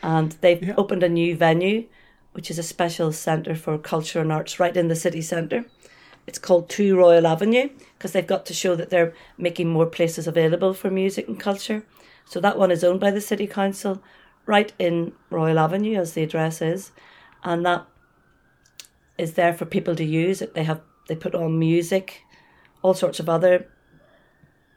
And 0.04 0.32
they've 0.40 0.62
Yeah. 0.62 0.74
opened 0.76 1.02
a 1.02 1.08
new 1.08 1.34
venue, 1.34 1.86
which 2.32 2.48
is 2.48 2.60
a 2.60 2.62
special 2.62 3.10
centre 3.10 3.56
for 3.56 3.76
culture 3.76 4.20
and 4.20 4.30
arts 4.30 4.60
right 4.60 4.76
in 4.76 4.86
the 4.86 4.94
city 4.94 5.20
centre. 5.20 5.64
It's 6.28 6.38
called 6.38 6.68
Two 6.68 6.96
Royal 6.96 7.26
Avenue 7.26 7.70
because 7.96 8.12
they've 8.12 8.24
got 8.24 8.46
to 8.46 8.54
show 8.54 8.76
that 8.76 8.90
they're 8.90 9.14
making 9.36 9.68
more 9.68 9.86
places 9.86 10.28
available 10.28 10.74
for 10.74 10.90
music 10.92 11.26
and 11.26 11.40
culture. 11.40 11.82
So 12.24 12.38
that 12.40 12.56
one 12.56 12.70
is 12.70 12.84
owned 12.84 13.00
by 13.00 13.10
the 13.10 13.20
City 13.20 13.48
Council 13.48 14.00
right 14.46 14.72
in 14.78 15.14
Royal 15.30 15.58
Avenue, 15.58 15.96
as 15.98 16.12
the 16.12 16.22
address 16.22 16.62
is. 16.62 16.92
And 17.42 17.66
that 17.66 17.84
is 19.18 19.34
there 19.34 19.52
for 19.52 19.66
people 19.66 19.94
to 19.96 20.04
use. 20.04 20.42
They 20.54 20.64
have 20.64 20.80
they 21.08 21.16
put 21.16 21.34
on 21.34 21.58
music, 21.58 22.22
all 22.82 22.94
sorts 22.94 23.18
of 23.18 23.28
other 23.28 23.68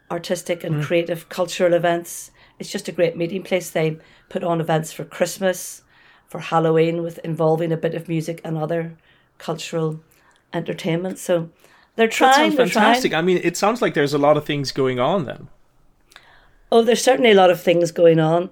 artistic 0.10 0.64
and 0.64 0.76
mm. 0.76 0.84
creative 0.84 1.30
cultural 1.30 1.74
events. 1.74 2.32
It's 2.60 2.72
just 2.72 2.88
a 2.88 2.92
great 2.92 3.16
meeting 3.16 3.44
place. 3.44 3.70
They 3.70 3.98
put 4.30 4.44
on 4.44 4.60
events 4.60 4.92
for 4.92 5.04
Christmas, 5.04 5.84
for 6.28 6.40
Halloween, 6.40 7.02
with 7.02 7.20
involving 7.20 7.72
a 7.72 7.78
bit 7.78 7.96
of 7.96 8.10
music 8.10 8.42
and 8.44 8.58
other 8.58 8.98
cultural 9.38 10.02
entertainment. 10.54 11.20
So 11.20 11.50
they're 11.96 12.08
trying. 12.08 12.52
That 12.52 12.58
sounds 12.58 12.74
fantastic. 12.74 13.14
I 13.14 13.22
mean, 13.22 13.40
it 13.44 13.58
sounds 13.58 13.82
like 13.82 13.94
there's 13.94 14.14
a 14.14 14.18
lot 14.18 14.38
of 14.38 14.46
things 14.46 14.72
going 14.72 15.00
on 15.00 15.26
then. 15.26 15.48
Oh, 16.72 16.84
there's 16.84 17.04
certainly 17.04 17.32
a 17.32 17.36
lot 17.36 17.52
of 17.52 17.62
things 17.62 17.92
going 17.92 18.20
on. 18.20 18.50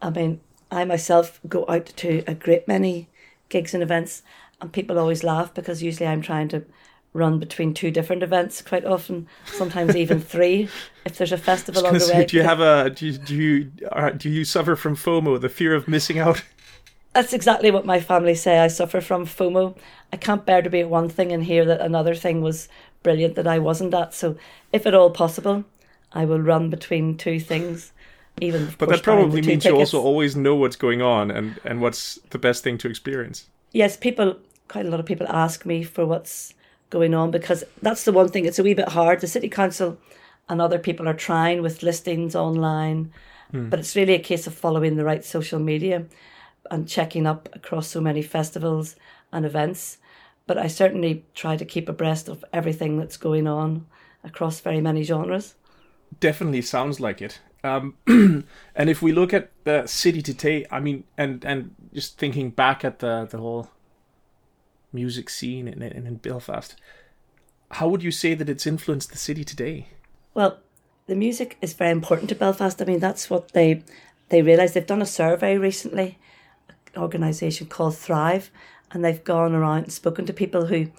I 0.00 0.10
mean, 0.10 0.40
I 0.70 0.84
myself 0.84 1.40
go 1.48 1.64
out 1.68 1.86
to 1.86 2.22
a 2.26 2.34
great 2.34 2.68
many 2.68 3.08
gigs 3.48 3.74
and 3.74 3.82
events, 3.82 4.22
and 4.64 4.72
people 4.72 4.98
always 4.98 5.22
laugh 5.22 5.52
because 5.52 5.82
usually 5.82 6.06
I'm 6.06 6.22
trying 6.22 6.48
to 6.48 6.64
run 7.12 7.38
between 7.38 7.74
two 7.74 7.90
different 7.90 8.22
events 8.22 8.62
quite 8.62 8.84
often, 8.86 9.28
sometimes 9.44 9.94
even 9.94 10.20
three 10.34 10.70
if 11.04 11.18
there's 11.18 11.32
a 11.32 11.38
festival 11.38 11.86
on 11.86 11.92
the 11.92 12.10
way. 12.12 12.24
Do 12.24 12.38
you 12.38 12.42
have 12.42 12.60
a 12.60 12.88
do 12.88 13.06
you 13.06 13.18
do 13.18 13.36
you, 13.36 13.70
are, 13.92 14.10
do 14.10 14.30
you 14.30 14.44
suffer 14.44 14.74
from 14.74 14.96
FOMO, 14.96 15.38
the 15.38 15.50
fear 15.50 15.74
of 15.74 15.86
missing 15.86 16.18
out? 16.18 16.42
That's 17.12 17.34
exactly 17.34 17.70
what 17.70 17.84
my 17.84 18.00
family 18.00 18.34
say. 18.34 18.58
I 18.58 18.68
suffer 18.68 19.00
from 19.02 19.26
FOMO. 19.26 19.76
I 20.12 20.16
can't 20.16 20.46
bear 20.46 20.62
to 20.62 20.70
be 20.70 20.80
at 20.80 20.88
one 20.88 21.10
thing 21.10 21.30
and 21.30 21.44
hear 21.44 21.64
that 21.66 21.80
another 21.80 22.14
thing 22.14 22.40
was 22.40 22.68
brilliant 23.04 23.36
that 23.36 23.46
I 23.46 23.58
wasn't 23.58 23.94
at. 23.94 24.14
So, 24.14 24.36
if 24.72 24.86
at 24.86 24.94
all 24.94 25.10
possible, 25.10 25.64
I 26.12 26.24
will 26.24 26.40
run 26.40 26.70
between 26.70 27.16
two 27.18 27.38
things. 27.38 27.92
Even 28.40 28.74
but 28.78 28.88
that 28.88 29.04
probably 29.04 29.42
means 29.42 29.62
tickets. 29.62 29.66
you 29.66 29.76
also 29.76 30.00
always 30.00 30.34
know 30.34 30.56
what's 30.56 30.74
going 30.74 31.02
on 31.02 31.30
and 31.30 31.60
and 31.64 31.82
what's 31.82 32.18
the 32.30 32.38
best 32.38 32.64
thing 32.64 32.78
to 32.78 32.88
experience. 32.88 33.46
Yes, 33.70 33.96
people. 33.96 34.38
Quite 34.68 34.86
a 34.86 34.90
lot 34.90 35.00
of 35.00 35.06
people 35.06 35.26
ask 35.28 35.66
me 35.66 35.82
for 35.82 36.06
what's 36.06 36.54
going 36.90 37.14
on 37.14 37.30
because 37.30 37.64
that's 37.82 38.04
the 38.04 38.12
one 38.12 38.28
thing. 38.28 38.44
It's 38.44 38.58
a 38.58 38.62
wee 38.62 38.74
bit 38.74 38.88
hard. 38.90 39.20
The 39.20 39.26
city 39.26 39.48
council 39.48 39.98
and 40.48 40.60
other 40.60 40.78
people 40.78 41.08
are 41.08 41.14
trying 41.14 41.62
with 41.62 41.82
listings 41.82 42.34
online, 42.34 43.12
hmm. 43.50 43.68
but 43.68 43.78
it's 43.78 43.96
really 43.96 44.14
a 44.14 44.18
case 44.18 44.46
of 44.46 44.54
following 44.54 44.96
the 44.96 45.04
right 45.04 45.24
social 45.24 45.58
media 45.58 46.06
and 46.70 46.88
checking 46.88 47.26
up 47.26 47.48
across 47.52 47.88
so 47.88 48.00
many 48.00 48.22
festivals 48.22 48.96
and 49.32 49.44
events. 49.44 49.98
But 50.46 50.58
I 50.58 50.66
certainly 50.68 51.24
try 51.34 51.56
to 51.56 51.64
keep 51.64 51.88
abreast 51.88 52.28
of 52.28 52.44
everything 52.52 52.98
that's 52.98 53.16
going 53.16 53.46
on 53.46 53.86
across 54.22 54.60
very 54.60 54.80
many 54.80 55.02
genres. 55.02 55.54
Definitely 56.20 56.62
sounds 56.62 57.00
like 57.00 57.22
it. 57.22 57.40
Um, 57.62 57.96
and 58.06 58.90
if 58.90 59.00
we 59.00 59.12
look 59.12 59.32
at 59.32 59.50
the 59.64 59.86
city 59.86 60.20
today, 60.20 60.66
I 60.70 60.80
mean, 60.80 61.04
and 61.16 61.44
and 61.44 61.74
just 61.94 62.18
thinking 62.18 62.50
back 62.50 62.84
at 62.84 62.98
the 62.98 63.26
the 63.30 63.38
whole 63.38 63.70
music 64.94 65.28
scene 65.28 65.68
in 65.68 65.82
in, 65.82 66.06
in 66.06 66.16
Belfast, 66.16 66.76
how 67.72 67.88
would 67.88 68.02
you 68.02 68.10
say 68.10 68.34
that 68.34 68.48
it's 68.48 68.66
influenced 68.66 69.10
the 69.10 69.18
city 69.18 69.44
today? 69.44 69.88
Well, 70.32 70.58
the 71.06 71.16
music 71.16 71.56
is 71.60 71.74
very 71.74 71.90
important 71.90 72.28
to 72.30 72.34
Belfast. 72.34 72.80
I 72.80 72.84
mean, 72.84 73.00
that's 73.00 73.28
what 73.28 73.52
they 73.52 73.82
they 74.28 74.42
realise. 74.42 74.72
They've 74.72 74.86
done 74.86 75.02
a 75.02 75.06
survey 75.06 75.58
recently, 75.58 76.18
an 76.94 77.02
organisation 77.02 77.66
called 77.66 77.96
Thrive, 77.96 78.50
and 78.90 79.04
they've 79.04 79.24
gone 79.24 79.54
around 79.54 79.84
and 79.84 79.92
spoken 79.92 80.24
to 80.26 80.32
people 80.32 80.66
who 80.66 80.90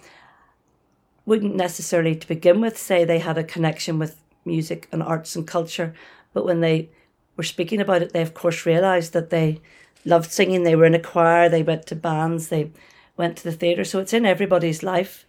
wouldn't 1.24 1.56
necessarily, 1.56 2.14
to 2.14 2.28
begin 2.28 2.60
with, 2.60 2.78
say 2.78 3.04
they 3.04 3.18
had 3.18 3.36
a 3.36 3.42
connection 3.42 3.98
with 3.98 4.20
music 4.44 4.88
and 4.92 5.02
arts 5.02 5.34
and 5.34 5.44
culture, 5.44 5.92
but 6.32 6.44
when 6.44 6.60
they 6.60 6.88
were 7.36 7.42
speaking 7.42 7.80
about 7.80 8.02
it, 8.02 8.12
they 8.12 8.22
of 8.22 8.32
course 8.32 8.64
realised 8.64 9.12
that 9.12 9.30
they 9.30 9.60
loved 10.04 10.30
singing. 10.30 10.62
They 10.62 10.76
were 10.76 10.84
in 10.84 10.94
a 10.94 11.00
choir. 11.00 11.48
They 11.48 11.62
went 11.62 11.86
to 11.86 11.96
bands. 11.96 12.48
They 12.48 12.70
went 13.16 13.36
to 13.38 13.44
the 13.44 13.52
theatre. 13.52 13.84
So 13.84 13.98
it's 13.98 14.12
in 14.12 14.26
everybody's 14.26 14.82
life. 14.82 15.26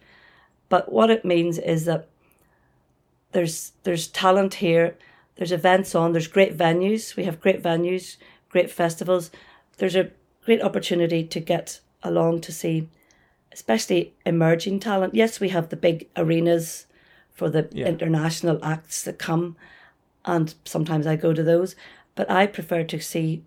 But 0.68 0.92
what 0.92 1.10
it 1.10 1.24
means 1.24 1.58
is 1.58 1.84
that 1.86 2.08
there's 3.32 3.72
there's 3.84 4.08
talent 4.08 4.54
here. 4.54 4.96
There's 5.36 5.52
events 5.52 5.94
on. 5.94 6.12
There's 6.12 6.26
great 6.26 6.56
venues. 6.56 7.16
We 7.16 7.24
have 7.24 7.40
great 7.40 7.62
venues, 7.62 8.16
great 8.48 8.70
festivals. 8.70 9.30
There's 9.78 9.96
a 9.96 10.10
great 10.44 10.62
opportunity 10.62 11.24
to 11.24 11.40
get 11.40 11.80
along 12.02 12.40
to 12.40 12.52
see, 12.52 12.88
especially 13.52 14.14
emerging 14.26 14.80
talent. 14.80 15.14
Yes, 15.14 15.40
we 15.40 15.50
have 15.50 15.68
the 15.68 15.76
big 15.76 16.08
arenas 16.16 16.86
for 17.30 17.48
the 17.48 17.68
yeah. 17.70 17.86
international 17.86 18.58
acts 18.64 19.04
that 19.04 19.18
come, 19.18 19.56
and 20.24 20.54
sometimes 20.64 21.06
I 21.06 21.16
go 21.16 21.32
to 21.32 21.42
those. 21.42 21.76
But 22.14 22.28
I 22.28 22.46
prefer 22.46 22.82
to 22.84 23.00
see 23.00 23.44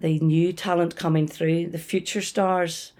the 0.00 0.18
new 0.18 0.52
talent 0.52 0.96
coming 0.96 1.26
through, 1.26 1.68
the 1.68 1.78
future 1.78 2.20
stars, 2.20 2.92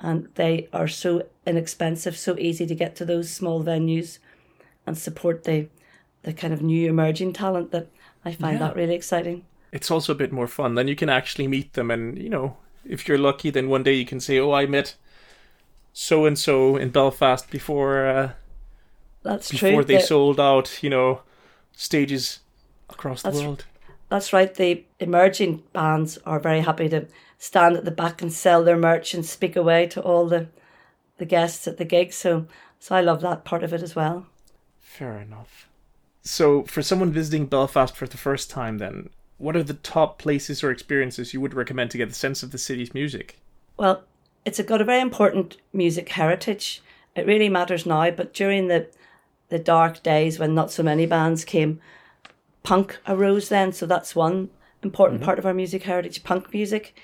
and 0.00 0.28
they 0.34 0.68
are 0.72 0.88
so 0.88 1.26
inexpensive, 1.46 2.16
so 2.16 2.36
easy 2.38 2.66
to 2.66 2.74
get 2.74 2.94
to 2.96 3.04
those 3.04 3.30
small 3.30 3.62
venues 3.62 4.18
and 4.86 4.96
support 4.96 5.44
the 5.44 5.68
the 6.22 6.32
kind 6.32 6.52
of 6.52 6.60
new 6.60 6.88
emerging 6.88 7.32
talent 7.32 7.70
that 7.70 7.88
I 8.24 8.32
find 8.32 8.58
yeah. 8.58 8.66
that 8.66 8.76
really 8.76 8.94
exciting. 8.94 9.44
It's 9.72 9.90
also 9.90 10.12
a 10.12 10.16
bit 10.16 10.32
more 10.32 10.48
fun. 10.48 10.74
Then 10.74 10.88
you 10.88 10.96
can 10.96 11.08
actually 11.08 11.46
meet 11.46 11.74
them, 11.74 11.90
and 11.90 12.18
you 12.18 12.28
know, 12.28 12.56
if 12.84 13.06
you're 13.06 13.18
lucky, 13.18 13.50
then 13.50 13.68
one 13.68 13.82
day 13.82 13.94
you 13.94 14.06
can 14.06 14.20
say, 14.20 14.38
"Oh, 14.38 14.52
I 14.52 14.66
met 14.66 14.96
so 15.92 16.26
and 16.26 16.38
so 16.38 16.76
in 16.76 16.90
Belfast 16.90 17.50
before." 17.50 18.06
Uh, 18.06 18.30
that's 19.22 19.50
before 19.50 19.70
true. 19.70 19.84
they 19.84 19.96
the, 19.96 20.02
sold 20.02 20.40
out, 20.40 20.82
you 20.82 20.90
know, 20.90 21.22
stages 21.72 22.40
across 22.88 23.22
the 23.22 23.30
world. 23.30 23.64
That's 24.08 24.32
right. 24.32 24.54
The 24.54 24.84
emerging 25.00 25.64
bands 25.72 26.18
are 26.24 26.40
very 26.40 26.60
happy 26.60 26.88
to 26.88 27.06
stand 27.38 27.76
at 27.76 27.84
the 27.84 27.90
back 27.90 28.20
and 28.20 28.32
sell 28.32 28.64
their 28.64 28.76
merch 28.76 29.14
and 29.14 29.24
speak 29.24 29.56
away 29.56 29.86
to 29.86 30.02
all 30.02 30.26
the 30.26 30.48
the 31.18 31.24
guests 31.24 31.66
at 31.66 31.78
the 31.78 31.84
gig. 31.84 32.12
So, 32.12 32.46
so 32.78 32.94
I 32.94 33.00
love 33.00 33.20
that 33.22 33.44
part 33.44 33.64
of 33.64 33.72
it 33.72 33.82
as 33.82 33.96
well. 33.96 34.26
Fair 34.78 35.18
enough. 35.18 35.68
So, 36.22 36.62
for 36.64 36.82
someone 36.82 37.12
visiting 37.12 37.46
Belfast 37.46 37.96
for 37.96 38.06
the 38.06 38.16
first 38.16 38.50
time, 38.50 38.78
then, 38.78 39.10
what 39.38 39.56
are 39.56 39.62
the 39.62 39.74
top 39.74 40.18
places 40.18 40.62
or 40.62 40.70
experiences 40.70 41.32
you 41.32 41.40
would 41.40 41.54
recommend 41.54 41.90
to 41.92 41.98
get 41.98 42.10
a 42.10 42.14
sense 42.14 42.42
of 42.42 42.52
the 42.52 42.58
city's 42.58 42.94
music? 42.94 43.40
Well, 43.76 44.02
it's 44.44 44.60
got 44.62 44.80
a 44.80 44.84
very 44.84 45.00
important 45.00 45.56
music 45.72 46.08
heritage. 46.10 46.82
It 47.14 47.26
really 47.26 47.48
matters 47.48 47.86
now, 47.86 48.10
but 48.10 48.32
during 48.32 48.68
the 48.68 48.88
the 49.48 49.58
dark 49.58 50.02
days 50.02 50.38
when 50.38 50.54
not 50.54 50.70
so 50.70 50.82
many 50.82 51.06
bands 51.06 51.44
came, 51.44 51.80
punk 52.62 52.98
arose 53.08 53.48
then. 53.48 53.72
So 53.72 53.86
that's 53.86 54.14
one 54.14 54.50
important 54.82 55.20
mm-hmm. 55.20 55.26
part 55.26 55.38
of 55.38 55.46
our 55.46 55.54
music 55.54 55.84
heritage, 55.84 56.22
punk 56.22 56.52
music. 56.52 56.94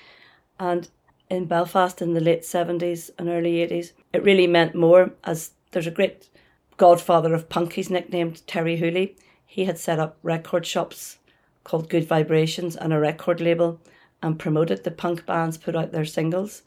And 0.59 0.89
in 1.29 1.45
Belfast 1.45 2.01
in 2.01 2.13
the 2.13 2.21
late 2.21 2.41
70s 2.41 3.09
and 3.17 3.29
early 3.29 3.55
80s, 3.67 3.91
it 4.13 4.23
really 4.23 4.47
meant 4.47 4.75
more 4.75 5.11
as 5.23 5.51
there's 5.71 5.87
a 5.87 5.91
great 5.91 6.29
godfather 6.77 7.33
of 7.33 7.49
punk, 7.49 7.73
he's 7.73 7.89
nicknamed 7.89 8.41
Terri 8.47 8.79
Hooley. 8.79 9.15
He 9.45 9.65
had 9.65 9.77
set 9.77 9.99
up 9.99 10.17
record 10.23 10.65
shops 10.65 11.17
called 11.63 11.89
Good 11.89 12.07
Vibrations 12.07 12.75
and 12.75 12.93
a 12.93 12.99
record 12.99 13.41
label 13.41 13.79
and 14.21 14.39
promoted 14.39 14.83
the 14.83 14.91
punk 14.91 15.25
bands, 15.25 15.57
put 15.57 15.75
out 15.75 15.91
their 15.91 16.05
singles, 16.05 16.63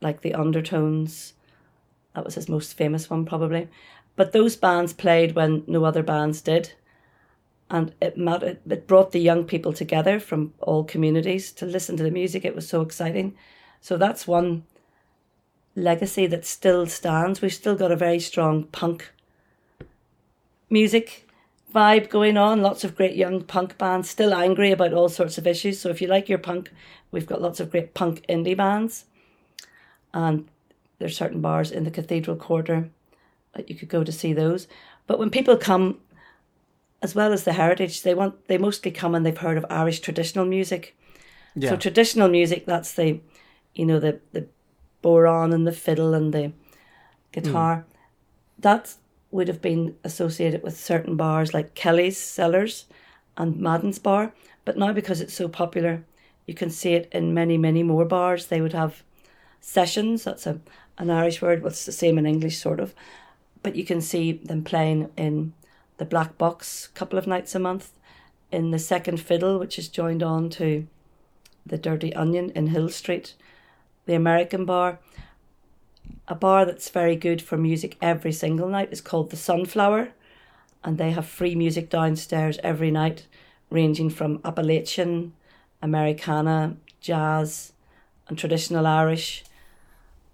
like 0.00 0.20
the 0.20 0.34
Undertones. 0.34 1.34
That 2.14 2.24
was 2.24 2.34
his 2.34 2.48
most 2.48 2.74
famous 2.74 3.08
one, 3.08 3.24
probably. 3.24 3.68
But 4.16 4.32
those 4.32 4.56
bands 4.56 4.92
played 4.92 5.34
when 5.34 5.64
no 5.66 5.84
other 5.84 6.02
bands 6.02 6.40
did. 6.40 6.72
And 7.72 7.94
it, 8.02 8.14
it 8.18 8.86
brought 8.86 9.12
the 9.12 9.18
young 9.18 9.44
people 9.44 9.72
together 9.72 10.20
from 10.20 10.52
all 10.60 10.84
communities 10.84 11.50
to 11.52 11.64
listen 11.64 11.96
to 11.96 12.02
the 12.02 12.10
music. 12.10 12.44
It 12.44 12.54
was 12.54 12.68
so 12.68 12.82
exciting. 12.82 13.34
So 13.80 13.96
that's 13.96 14.26
one 14.28 14.64
legacy 15.74 16.26
that 16.26 16.44
still 16.44 16.84
stands. 16.86 17.40
We've 17.40 17.52
still 17.52 17.74
got 17.74 17.90
a 17.90 17.96
very 17.96 18.20
strong 18.20 18.64
punk 18.64 19.10
music 20.68 21.26
vibe 21.74 22.10
going 22.10 22.36
on. 22.36 22.60
Lots 22.60 22.84
of 22.84 22.94
great 22.94 23.16
young 23.16 23.42
punk 23.42 23.78
bands, 23.78 24.10
still 24.10 24.34
angry 24.34 24.70
about 24.70 24.92
all 24.92 25.08
sorts 25.08 25.38
of 25.38 25.46
issues. 25.46 25.80
So 25.80 25.88
if 25.88 26.02
you 26.02 26.08
like 26.08 26.28
your 26.28 26.38
punk, 26.38 26.70
we've 27.10 27.26
got 27.26 27.40
lots 27.40 27.58
of 27.58 27.70
great 27.70 27.94
punk 27.94 28.22
indie 28.28 28.56
bands. 28.56 29.06
And 30.12 30.46
there's 30.98 31.16
certain 31.16 31.40
bars 31.40 31.70
in 31.70 31.84
the 31.84 31.90
Cathedral 31.90 32.36
Quarter 32.36 32.90
that 33.54 33.70
you 33.70 33.76
could 33.76 33.88
go 33.88 34.04
to 34.04 34.12
see 34.12 34.34
those. 34.34 34.68
But 35.06 35.18
when 35.18 35.30
people 35.30 35.56
come, 35.56 36.00
as 37.02 37.14
well 37.14 37.32
as 37.32 37.44
the 37.44 37.52
heritage, 37.52 38.02
they 38.02 38.14
want 38.14 38.46
they 38.46 38.58
mostly 38.58 38.90
come 38.90 39.14
and 39.14 39.26
they've 39.26 39.36
heard 39.36 39.58
of 39.58 39.66
Irish 39.68 40.00
traditional 40.00 40.44
music. 40.44 40.96
Yeah. 41.54 41.70
So 41.70 41.76
traditional 41.76 42.28
music, 42.28 42.64
that's 42.64 42.94
the, 42.94 43.20
you 43.74 43.84
know, 43.84 43.98
the 43.98 44.20
the 44.32 44.46
bodhrán 45.02 45.52
and 45.52 45.66
the 45.66 45.72
fiddle 45.72 46.14
and 46.14 46.32
the 46.32 46.52
guitar. 47.32 47.76
Mm. 47.76 47.94
That's 48.58 48.98
would 49.32 49.48
have 49.48 49.62
been 49.62 49.96
associated 50.04 50.62
with 50.62 50.78
certain 50.78 51.16
bars 51.16 51.54
like 51.54 51.74
Kelly's 51.74 52.18
Cellars 52.18 52.86
and 53.36 53.56
Madden's 53.56 53.98
Bar. 53.98 54.34
But 54.64 54.76
now, 54.76 54.92
because 54.92 55.20
it's 55.20 55.34
so 55.34 55.48
popular, 55.48 56.04
you 56.46 56.54
can 56.54 56.70
see 56.70 56.92
it 56.92 57.08
in 57.12 57.34
many, 57.34 57.56
many 57.56 57.82
more 57.82 58.04
bars. 58.04 58.46
They 58.46 58.60
would 58.60 58.74
have 58.74 59.02
sessions, 59.60 60.24
that's 60.24 60.46
a, 60.46 60.60
an 60.98 61.10
Irish 61.10 61.40
word, 61.40 61.62
but 61.62 61.72
it's 61.72 61.86
the 61.86 61.92
same 61.92 62.18
in 62.18 62.26
English, 62.26 62.58
sort 62.58 62.78
of. 62.78 62.94
But 63.62 63.74
you 63.74 63.84
can 63.84 64.02
see 64.02 64.32
them 64.32 64.62
playing 64.64 65.10
in 65.16 65.54
the 65.98 66.04
Black 66.04 66.38
Box 66.38 66.86
a 66.86 66.98
couple 66.98 67.18
of 67.18 67.26
nights 67.26 67.54
a 67.54 67.58
month, 67.58 67.90
in 68.50 68.70
the 68.70 68.78
Second 68.78 69.18
Fiddle, 69.18 69.58
which 69.58 69.78
is 69.78 69.88
joined 69.88 70.22
on 70.22 70.50
to 70.50 70.86
the 71.64 71.78
Dirty 71.78 72.14
Onion 72.14 72.50
in 72.50 72.68
Hill 72.68 72.88
Street, 72.88 73.34
the 74.06 74.14
American 74.14 74.64
Bar 74.64 74.98
a 76.28 76.34
bar 76.34 76.64
that's 76.64 76.88
very 76.88 77.16
good 77.16 77.42
for 77.42 77.56
music 77.56 77.96
every 78.00 78.32
single 78.32 78.68
night 78.68 78.92
is 78.92 79.00
called 79.00 79.30
the 79.30 79.36
Sunflower, 79.36 80.10
and 80.84 80.98
they 80.98 81.10
have 81.10 81.26
free 81.26 81.54
music 81.54 81.90
downstairs 81.90 82.58
every 82.62 82.90
night, 82.90 83.26
ranging 83.70 84.10
from 84.10 84.40
Appalachian, 84.44 85.32
Americana, 85.80 86.76
jazz, 87.00 87.72
and 88.28 88.38
traditional 88.38 88.86
Irish. 88.86 89.44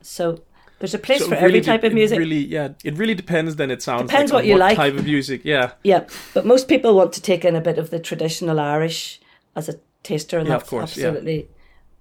So 0.00 0.42
There's 0.78 0.94
a 0.94 0.98
place 0.98 1.18
So 1.20 1.24
for 1.26 1.34
really 1.34 1.44
every 1.44 1.60
type 1.60 1.80
de- 1.80 1.88
of 1.88 1.92
music. 1.94 2.16
It 2.16 2.20
really, 2.20 2.44
yeah, 2.44 2.68
it 2.84 2.96
really 2.96 3.14
depends. 3.14 3.56
Then 3.56 3.70
it 3.70 3.82
sounds 3.82 4.10
Depends 4.10 4.30
like, 4.32 4.38
what 4.38 4.44
you 4.46 4.52
what 4.52 4.60
like. 4.60 4.76
type 4.76 4.94
of 4.94 5.04
music. 5.04 5.40
Yeah, 5.44 5.72
Yeah, 5.82 6.06
but 6.34 6.46
most 6.46 6.68
people 6.68 6.94
want 6.94 7.12
to 7.14 7.22
take 7.22 7.44
in 7.44 7.56
a 7.56 7.60
bit 7.60 7.78
of 7.78 7.90
the 7.90 7.98
traditional 7.98 8.60
Irish 8.60 9.20
as 9.56 9.68
a 9.68 9.74
taster, 10.04 10.38
and 10.38 10.46
Yeah, 10.48 10.54
of 10.54 10.60
that's 10.60 10.70
course, 10.70 10.96
yeah. 10.96 11.08
absolutely 11.08 11.48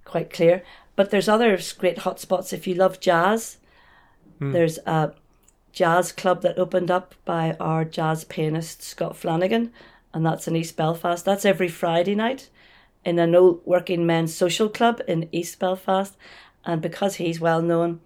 quite 0.05 0.31
clear. 0.31 0.63
But 0.95 1.09
there's 1.09 1.27
other 1.27 1.57
great 1.77 1.97
hotspots 1.97 2.53
if 2.53 2.67
you 2.67 2.75
love 2.75 2.99
jazz. 2.99 3.57
Hmm. 4.39 4.51
There's 4.51 4.77
a 4.85 5.13
jazz 5.71 6.11
club 6.11 6.41
that 6.43 6.57
opened 6.59 6.91
up 6.91 7.15
by 7.25 7.55
our 7.59 7.83
jazz 7.85 8.23
pianist 8.25 8.81
Scott 8.83 9.15
Flanagan, 9.17 9.71
and 10.13 10.25
that's 10.25 10.47
in 10.47 10.55
East 10.55 10.75
Belfast. 10.77 11.25
That's 11.25 11.45
every 11.45 11.67
Friday 11.67 12.15
night 12.15 12.49
in 13.05 13.17
an 13.19 13.33
old 13.35 13.61
working 13.65 14.05
men's 14.05 14.33
social 14.35 14.69
club 14.69 15.01
in 15.07 15.29
East 15.31 15.59
Belfast. 15.59 16.15
And 16.65 16.81
because 16.81 17.15
he's 17.15 17.39
well 17.39 17.61
known, 17.61 18.01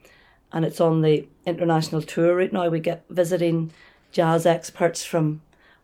and 0.53 0.65
it's 0.65 0.81
on 0.81 1.01
the 1.01 1.27
international 1.45 2.01
tour 2.01 2.35
route 2.35 2.53
now, 2.53 2.69
we 2.69 2.79
get 2.79 3.03
visiting 3.09 3.71
jazz 4.11 4.45
experts 4.45 5.03
from 5.03 5.41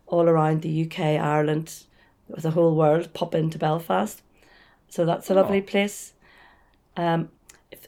all 0.07 0.27
around 0.27 0.61
the 0.61 0.85
UK, 0.85 0.99
Ireland, 0.99 1.83
the 2.29 2.51
whole 2.51 2.75
world 2.75 3.13
pop 3.13 3.33
into 3.35 3.57
Belfast. 3.57 4.21
So 4.89 5.05
that's 5.05 5.29
a 5.29 5.33
lovely 5.33 5.61
place. 5.61 6.13
Um, 6.95 7.29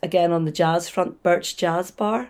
again, 0.03 0.31
on 0.31 0.45
the 0.45 0.51
jazz 0.51 0.89
front, 0.89 1.23
Bert's 1.23 1.53
Jazz 1.53 1.91
Bar 1.91 2.29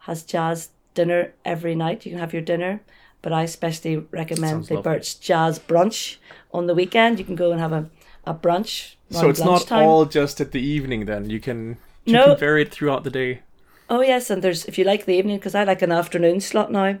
has 0.00 0.22
jazz 0.22 0.70
dinner 0.94 1.32
every 1.44 1.74
night. 1.74 2.04
You 2.06 2.12
can 2.12 2.20
have 2.20 2.32
your 2.32 2.42
dinner, 2.42 2.80
but 3.22 3.32
I 3.32 3.42
especially 3.42 3.96
recommend 4.10 4.50
Sounds 4.50 4.68
the 4.68 4.74
lovely. 4.76 4.92
Bert's 4.94 5.14
Jazz 5.14 5.58
Brunch 5.58 6.16
on 6.52 6.66
the 6.66 6.74
weekend. 6.74 7.18
You 7.18 7.24
can 7.24 7.34
go 7.36 7.52
and 7.52 7.60
have 7.60 7.72
a, 7.72 7.88
a 8.26 8.34
brunch. 8.34 8.94
so 9.10 9.28
it's 9.28 9.40
not 9.40 9.70
all 9.70 10.04
just 10.06 10.40
at 10.40 10.52
the 10.52 10.60
evening. 10.60 11.04
Then 11.04 11.28
you 11.30 11.40
can 11.40 11.76
you 12.04 12.14
No. 12.14 12.24
can 12.26 12.38
vary 12.38 12.62
it 12.62 12.72
throughout 12.72 13.04
the 13.04 13.10
day. 13.10 13.42
Oh 13.90 14.02
yes, 14.02 14.28
and 14.28 14.42
there's 14.42 14.66
if 14.66 14.76
you 14.76 14.84
like 14.84 15.04
the 15.06 15.14
evening 15.14 15.38
because 15.38 15.54
I 15.54 15.64
like 15.64 15.82
an 15.82 15.92
afternoon 15.92 16.40
slot 16.40 16.70
now. 16.70 16.98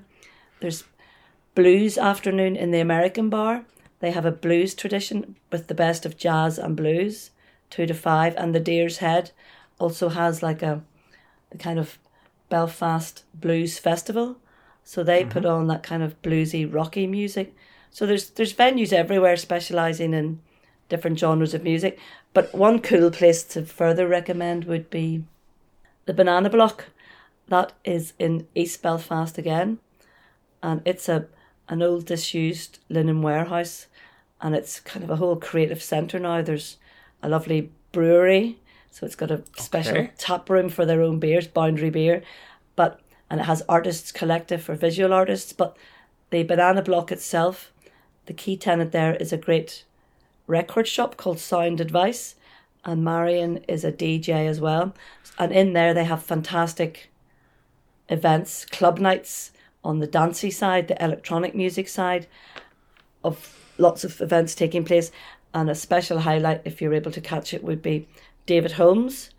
There's 0.60 0.84
blues 1.54 1.98
afternoon 1.98 2.56
in 2.56 2.70
the 2.70 2.80
American 2.80 3.28
bar. 3.28 3.64
They 4.00 4.10
have 4.12 4.24
a 4.24 4.32
blues 4.32 4.74
tradition 4.74 5.36
with 5.52 5.66
the 5.66 5.74
best 5.74 6.06
of 6.06 6.16
jazz 6.16 6.58
and 6.58 6.76
blues, 6.76 7.30
two 7.68 7.86
to 7.86 7.94
five, 7.94 8.34
and 8.36 8.54
the 8.54 8.60
Deer's 8.60 8.98
Head 8.98 9.32
also 9.78 10.08
has 10.08 10.42
like 10.42 10.62
a 10.62 10.82
the 11.50 11.58
kind 11.58 11.78
of 11.78 11.98
Belfast 12.48 13.24
Blues 13.34 13.78
Festival. 13.78 14.38
So 14.84 15.04
they 15.04 15.24
put 15.24 15.42
mm-hmm. 15.42 15.52
on 15.52 15.66
that 15.66 15.82
kind 15.82 16.02
of 16.02 16.20
bluesy, 16.22 16.72
rocky 16.72 17.06
music. 17.06 17.54
So 17.90 18.06
there's 18.06 18.30
there's 18.30 18.54
venues 18.54 18.92
everywhere 18.92 19.36
specialising 19.36 20.14
in 20.14 20.40
different 20.88 21.18
genres 21.18 21.52
of 21.52 21.62
music. 21.62 21.98
But 22.32 22.54
one 22.54 22.80
cool 22.80 23.10
place 23.10 23.42
to 23.44 23.66
further 23.66 24.08
recommend 24.08 24.64
would 24.64 24.88
be 24.88 25.24
the 26.08 26.14
Banana 26.14 26.48
Block. 26.48 26.86
That 27.48 27.74
is 27.84 28.14
in 28.18 28.46
East 28.54 28.82
Belfast 28.82 29.36
again, 29.36 29.78
and 30.62 30.80
it's 30.86 31.06
a 31.06 31.26
an 31.68 31.82
old 31.82 32.06
disused 32.06 32.78
linen 32.88 33.20
warehouse, 33.20 33.88
and 34.40 34.54
it's 34.54 34.80
kind 34.80 35.04
of 35.04 35.10
a 35.10 35.16
whole 35.16 35.36
creative 35.36 35.82
centre 35.82 36.18
now. 36.18 36.40
There's 36.40 36.78
a 37.22 37.28
lovely 37.28 37.70
brewery, 37.92 38.58
so 38.90 39.04
it's 39.04 39.16
got 39.16 39.30
a 39.30 39.42
special 39.58 39.98
Okay. 39.98 40.10
tap 40.16 40.48
room 40.48 40.70
for 40.70 40.86
their 40.86 41.02
own 41.02 41.18
beers, 41.18 41.46
Boundary 41.46 41.90
Beer, 41.90 42.22
but 42.74 43.00
and 43.28 43.40
it 43.40 43.44
has 43.44 43.62
artists 43.68 44.10
collective 44.10 44.62
for 44.62 44.74
visual 44.74 45.12
artists. 45.12 45.52
But 45.52 45.76
the 46.30 46.42
Banana 46.42 46.80
Block 46.80 47.12
itself, 47.12 47.70
the 48.24 48.32
key 48.32 48.56
tenant 48.56 48.92
there 48.92 49.14
is 49.16 49.30
a 49.30 49.36
great 49.36 49.84
record 50.46 50.88
shop 50.88 51.18
called 51.18 51.38
Sound 51.38 51.82
Advice, 51.82 52.34
and 52.84 53.04
Marion 53.04 53.58
is 53.68 53.84
a 53.84 53.92
DJ 53.92 54.46
as 54.46 54.60
well. 54.60 54.94
And 55.38 55.52
in 55.52 55.72
there, 55.72 55.94
they 55.94 56.04
have 56.04 56.22
fantastic 56.22 57.10
events, 58.08 58.64
club 58.64 58.98
nights 58.98 59.52
on 59.84 60.00
the 60.00 60.06
dancey 60.06 60.50
side, 60.50 60.88
the 60.88 61.02
electronic 61.02 61.54
music 61.54 61.88
side, 61.88 62.26
of 63.22 63.54
lots 63.78 64.04
of 64.04 64.20
events 64.20 64.54
taking 64.54 64.84
place. 64.84 65.10
And 65.54 65.70
a 65.70 65.74
special 65.74 66.20
highlight, 66.20 66.62
if 66.64 66.80
you're 66.80 66.94
able 66.94 67.12
to 67.12 67.20
catch 67.20 67.54
it, 67.54 67.64
would 67.64 67.82
be 67.82 68.08
David 68.46 68.72
Holmes, 68.72 69.30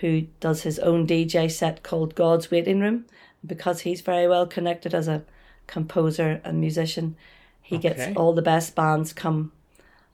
who 0.00 0.22
does 0.40 0.62
his 0.62 0.78
own 0.78 1.06
DJ 1.06 1.50
set 1.50 1.82
called 1.82 2.14
God's 2.14 2.50
Waiting 2.50 2.80
Room. 2.80 3.06
Because 3.44 3.80
he's 3.80 4.00
very 4.02 4.28
well 4.28 4.46
connected 4.46 4.94
as 4.94 5.08
a 5.08 5.22
composer 5.66 6.40
and 6.44 6.60
musician, 6.60 7.16
he 7.62 7.76
Okay. 7.76 7.88
gets 7.88 8.16
all 8.16 8.32
the 8.32 8.42
best 8.42 8.74
bands 8.74 9.12
come 9.12 9.52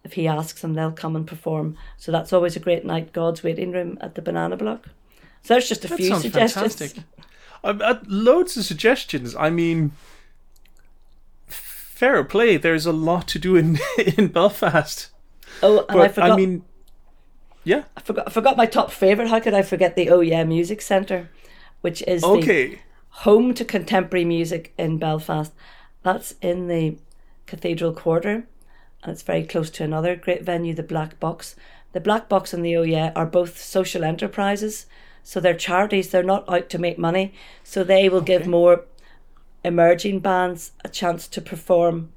if 0.07 0.13
he 0.15 0.27
asks 0.29 0.63
them, 0.63 0.75
they'll 0.75 0.93
come 0.93 1.17
and 1.17 1.27
perform. 1.27 1.77
So 1.97 2.13
that's 2.13 2.33
always 2.33 2.55
a 2.57 2.61
great 2.61 2.85
night, 2.85 3.13
God's 3.13 3.43
Waiting 3.43 3.73
Room 3.73 3.99
at 4.01 4.15
the 4.15 4.23
Banana 4.23 4.57
Block. 4.57 4.87
So 5.43 5.55
there's 5.55 5.69
just 5.69 5.85
a 5.85 5.89
That 5.89 5.97
few 5.97 6.09
sounds 6.09 6.23
suggestions. 6.23 6.77
fantastic. 6.77 7.05
I've 7.65 7.81
had 7.81 8.07
loads 8.07 8.57
of 8.57 8.65
suggestions. 8.65 9.35
I 9.37 9.51
mean, 9.51 9.93
fair 11.47 12.23
play. 12.25 12.57
There's 12.57 12.87
a 12.87 12.93
lot 12.93 13.27
to 13.29 13.39
do 13.39 13.57
in 13.57 13.79
in 14.17 14.29
Belfast. 14.29 15.11
Oh, 15.63 15.79
and 15.81 15.87
But 15.89 15.99
I 16.01 16.09
forgot, 16.09 16.31
I, 16.31 16.37
mean, 16.37 16.65
yeah. 17.65 17.85
I 17.97 18.01
forgot, 18.01 18.29
I 18.29 18.31
forgot 18.31 18.57
my 18.57 18.67
top 18.67 18.91
favourite. 18.93 19.29
How 19.29 19.41
could 19.41 19.55
I 19.55 19.63
forget 19.63 19.97
the 19.97 20.09
Oh 20.11 20.21
Yeah 20.21 20.45
Music 20.45 20.81
Centre, 20.81 21.31
which 21.81 22.03
is 22.03 22.23
the 22.23 22.79
home 23.09 23.55
to 23.55 23.65
contemporary 23.65 24.25
music 24.25 24.73
in 24.79 24.99
Belfast. 24.99 25.53
That's 26.03 26.35
in 26.41 26.69
the 26.69 26.99
Cathedral 27.47 27.93
Quarter, 27.93 28.47
and 29.07 29.13
it's 29.13 29.23
very 29.23 29.45
close 29.45 29.71
to 29.71 29.85
another 29.85 30.17
great 30.17 30.43
venue, 30.43 30.75
the 30.75 30.83
Black 30.83 31.21
Box. 31.21 31.55
The 31.93 32.01
Black 32.01 32.29
Box 32.29 32.53
and 32.53 32.65
the 32.65 32.77
Oh 32.77 32.83
Yeah 32.83 33.13
are 33.15 33.25
both 33.25 33.57
social 33.63 34.03
enterprises, 34.03 34.87
so 35.23 35.39
they're 35.39 35.55
charities. 35.55 36.11
They're 36.11 36.25
not 36.25 36.45
out 36.49 36.69
to 36.71 36.79
make 36.79 36.99
money, 36.99 37.33
so 37.63 37.85
they 37.85 38.09
will 38.09 38.21
give 38.21 38.49
more 38.49 38.85
emerging 39.65 40.21
bands 40.21 40.73
a 40.85 40.89
chance 40.89 41.29
to 41.29 41.41
perform. 41.41 42.13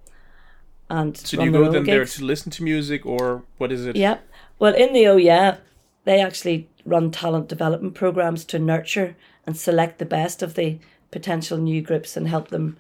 And 0.90 1.16
So 1.16 1.38
do 1.38 1.44
you 1.44 1.52
go 1.52 1.72
then 1.72 1.84
there 1.84 2.06
to 2.06 2.26
listen 2.26 2.52
to 2.54 2.64
music, 2.64 3.06
or 3.06 3.44
what 3.60 3.72
is 3.72 3.86
it? 3.86 3.96
Yeah. 3.96 4.18
Well, 4.58 4.74
in 4.74 4.92
the 4.94 5.06
Oh 5.06 5.18
Yeah, 5.18 5.58
they 6.06 6.20
actually 6.20 6.70
run 6.86 7.12
talent 7.12 7.48
development 7.48 7.94
programs 7.94 8.46
to 8.46 8.58
nurture 8.58 9.16
and 9.46 9.56
select 9.56 10.00
the 10.00 10.06
best 10.06 10.42
of 10.42 10.56
the 10.56 10.80
potential 11.12 11.60
new 11.60 11.84
groups 11.84 12.18
and 12.18 12.28
help 12.28 12.48
them 12.48 12.78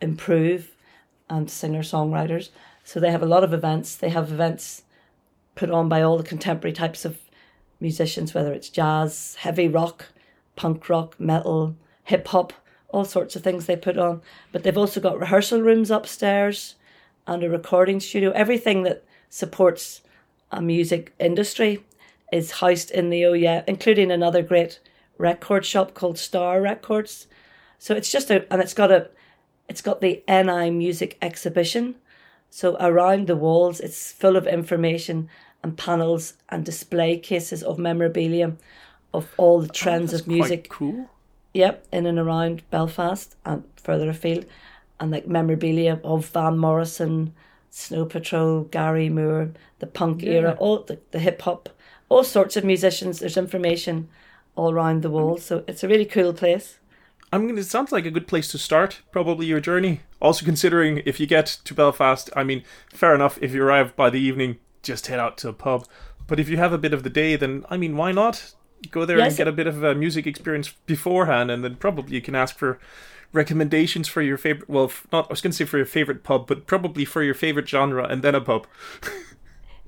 improve 0.00 0.76
and 1.28 1.50
singer 1.50 1.82
songwriters. 1.82 2.50
So 2.88 3.00
they 3.00 3.10
have 3.10 3.22
a 3.22 3.26
lot 3.26 3.44
of 3.44 3.52
events. 3.52 3.96
They 3.96 4.08
have 4.08 4.32
events 4.32 4.84
put 5.54 5.70
on 5.70 5.90
by 5.90 6.00
all 6.00 6.16
the 6.16 6.22
contemporary 6.22 6.72
types 6.72 7.04
of 7.04 7.18
musicians, 7.80 8.32
whether 8.32 8.54
it's 8.54 8.70
jazz, 8.70 9.34
heavy 9.40 9.68
rock, 9.68 10.06
punk 10.56 10.88
rock, 10.88 11.14
metal, 11.20 11.76
hip 12.04 12.26
hop, 12.28 12.54
all 12.88 13.04
sorts 13.04 13.36
of 13.36 13.42
things 13.42 13.66
they 13.66 13.76
put 13.76 13.98
on. 13.98 14.22
But 14.52 14.62
they've 14.62 14.78
also 14.78 15.02
got 15.02 15.20
rehearsal 15.20 15.60
rooms 15.60 15.90
upstairs 15.90 16.76
and 17.26 17.44
a 17.44 17.50
recording 17.50 18.00
studio. 18.00 18.30
Everything 18.30 18.84
that 18.84 19.04
supports 19.28 20.00
a 20.50 20.62
music 20.62 21.12
industry 21.18 21.84
is 22.32 22.52
housed 22.52 22.90
in 22.90 23.10
the 23.10 23.18
Yeah, 23.18 23.64
including 23.66 24.10
another 24.10 24.40
great 24.40 24.80
record 25.18 25.66
shop 25.66 25.92
called 25.92 26.18
Star 26.18 26.62
Records. 26.62 27.26
So 27.78 27.94
it's 27.94 28.10
just 28.10 28.30
a 28.30 28.50
and 28.50 28.62
it's 28.62 28.72
got 28.72 28.90
a 28.90 29.10
it's 29.68 29.82
got 29.82 30.00
the 30.00 30.24
NI 30.26 30.70
music 30.70 31.18
exhibition. 31.20 31.96
So 32.50 32.76
around 32.80 33.26
the 33.26 33.36
walls 33.36 33.80
it's 33.80 34.12
full 34.12 34.36
of 34.36 34.46
information 34.46 35.28
and 35.62 35.76
panels 35.76 36.34
and 36.48 36.64
display 36.64 37.18
cases 37.18 37.62
of 37.62 37.78
memorabilia 37.78 38.56
of 39.12 39.32
all 39.36 39.60
the 39.60 39.68
trends 39.68 40.12
Oh, 40.12 40.16
of 40.18 40.26
music. 40.26 40.68
Cool. 40.68 41.08
Yep, 41.54 41.86
in 41.92 42.06
and 42.06 42.18
around 42.18 42.62
Belfast 42.70 43.34
and 43.44 43.64
further 43.76 44.10
afield, 44.10 44.44
and 45.00 45.10
like 45.10 45.26
memorabilia 45.26 45.98
of 46.04 46.26
Van 46.26 46.58
Morrison, 46.58 47.32
Snow 47.70 48.04
Patrol, 48.04 48.64
Gary 48.64 49.08
Moore, 49.08 49.50
the 49.78 49.86
punk 49.86 50.22
Yeah. 50.22 50.32
era, 50.32 50.56
all 50.58 50.80
the, 50.82 50.98
the 51.10 51.18
hip 51.18 51.40
hop, 51.42 51.68
all 52.08 52.22
sorts 52.24 52.56
of 52.56 52.64
musicians. 52.64 53.18
There's 53.18 53.36
information 53.36 54.08
all 54.56 54.70
around 54.72 55.02
the 55.02 55.10
wall, 55.10 55.36
mm. 55.36 55.40
so 55.40 55.64
it's 55.66 55.82
a 55.82 55.88
really 55.88 56.04
cool 56.04 56.32
place. 56.32 56.78
I 57.32 57.38
mean, 57.38 57.58
it 57.58 57.64
sounds 57.64 57.92
like 57.92 58.06
a 58.06 58.10
good 58.10 58.26
place 58.26 58.48
to 58.52 58.58
start, 58.58 59.00
probably 59.10 59.46
your 59.46 59.60
journey. 59.60 60.00
Also, 60.20 60.44
considering 60.44 61.02
if 61.06 61.20
you 61.20 61.26
get 61.26 61.46
to 61.64 61.74
Belfast, 61.74 62.28
I 62.34 62.42
mean, 62.44 62.64
fair 62.92 63.14
enough, 63.14 63.38
if 63.40 63.52
you 63.52 63.62
arrive 63.62 63.94
by 63.94 64.10
the 64.10 64.20
evening, 64.20 64.58
just 64.82 65.06
head 65.06 65.20
out 65.20 65.38
to 65.38 65.48
a 65.48 65.52
pub. 65.52 65.86
But 66.26 66.40
if 66.40 66.48
you 66.48 66.56
have 66.56 66.72
a 66.72 66.78
bit 66.78 66.92
of 66.92 67.02
the 67.04 67.10
day, 67.10 67.36
then, 67.36 67.64
I 67.70 67.76
mean, 67.76 67.96
why 67.96 68.12
not? 68.12 68.54
Go 68.90 69.04
there 69.04 69.18
Yes. 69.18 69.28
and 69.32 69.36
get 69.38 69.48
a 69.48 69.52
bit 69.52 69.66
of 69.66 69.82
a 69.82 69.94
music 69.94 70.26
experience 70.26 70.74
beforehand, 70.86 71.50
and 71.50 71.64
then 71.64 71.76
probably 71.76 72.14
you 72.16 72.20
can 72.20 72.34
ask 72.34 72.56
for 72.58 72.78
recommendations 73.32 74.08
for 74.08 74.22
your 74.22 74.36
favorite. 74.38 74.68
Well, 74.68 74.90
not, 75.12 75.26
I 75.26 75.28
was 75.30 75.40
going 75.40 75.50
to 75.52 75.56
say 75.56 75.64
for 75.64 75.76
your 75.76 75.86
favorite 75.86 76.22
pub, 76.24 76.46
but 76.46 76.66
probably 76.66 77.04
for 77.04 77.22
your 77.22 77.34
favorite 77.34 77.68
genre, 77.68 78.04
and 78.04 78.22
then 78.22 78.34
a 78.34 78.40
pub. 78.40 78.66